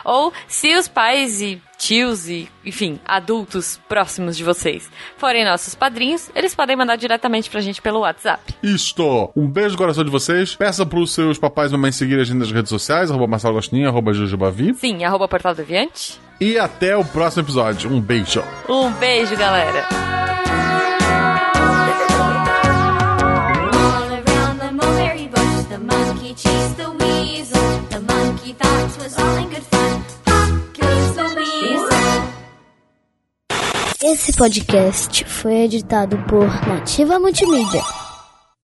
ou 0.03 0.33
se 0.47 0.75
os 0.75 0.87
pais 0.87 1.41
e 1.41 1.61
tios 1.77 2.27
e, 2.27 2.49
enfim, 2.65 2.99
adultos 3.05 3.79
próximos 3.87 4.37
de 4.37 4.43
vocês 4.43 4.89
forem 5.17 5.45
nossos 5.45 5.75
padrinhos, 5.75 6.29
eles 6.35 6.55
podem 6.55 6.75
mandar 6.75 6.95
diretamente 6.95 7.49
pra 7.49 7.61
gente 7.61 7.81
pelo 7.81 7.99
WhatsApp. 7.99 8.53
Isto! 8.61 9.31
Um 9.35 9.47
beijo 9.47 9.71
no 9.71 9.77
coração 9.77 10.03
de 10.03 10.09
vocês. 10.09 10.55
Peça 10.55 10.85
pros 10.85 11.13
seus 11.13 11.37
papais 11.37 11.71
e 11.71 11.73
mamães 11.73 11.95
seguirem 11.95 12.21
a 12.21 12.25
gente 12.25 12.37
nas 12.37 12.51
redes 12.51 12.69
sociais, 12.69 13.09
arroba 13.09 13.27
Marcelo 13.27 13.53
Gostinho, 13.55 13.87
arroba 13.87 14.13
Jujubavi. 14.13 14.73
Sim, 14.75 15.03
arroba 15.03 15.27
Portal 15.27 15.55
Deviante. 15.55 16.19
E 16.39 16.59
até 16.59 16.95
o 16.97 17.05
próximo 17.05 17.43
episódio. 17.43 17.89
Um 17.91 18.01
beijo. 18.01 18.43
Um 18.67 18.91
beijo, 18.91 19.35
galera. 19.37 19.85
Esse 34.07 34.31
podcast 34.33 35.25
foi 35.25 35.63
editado 35.63 36.15
por 36.29 36.45
Nativa 36.67 37.17
Multimídia. 37.17 38.04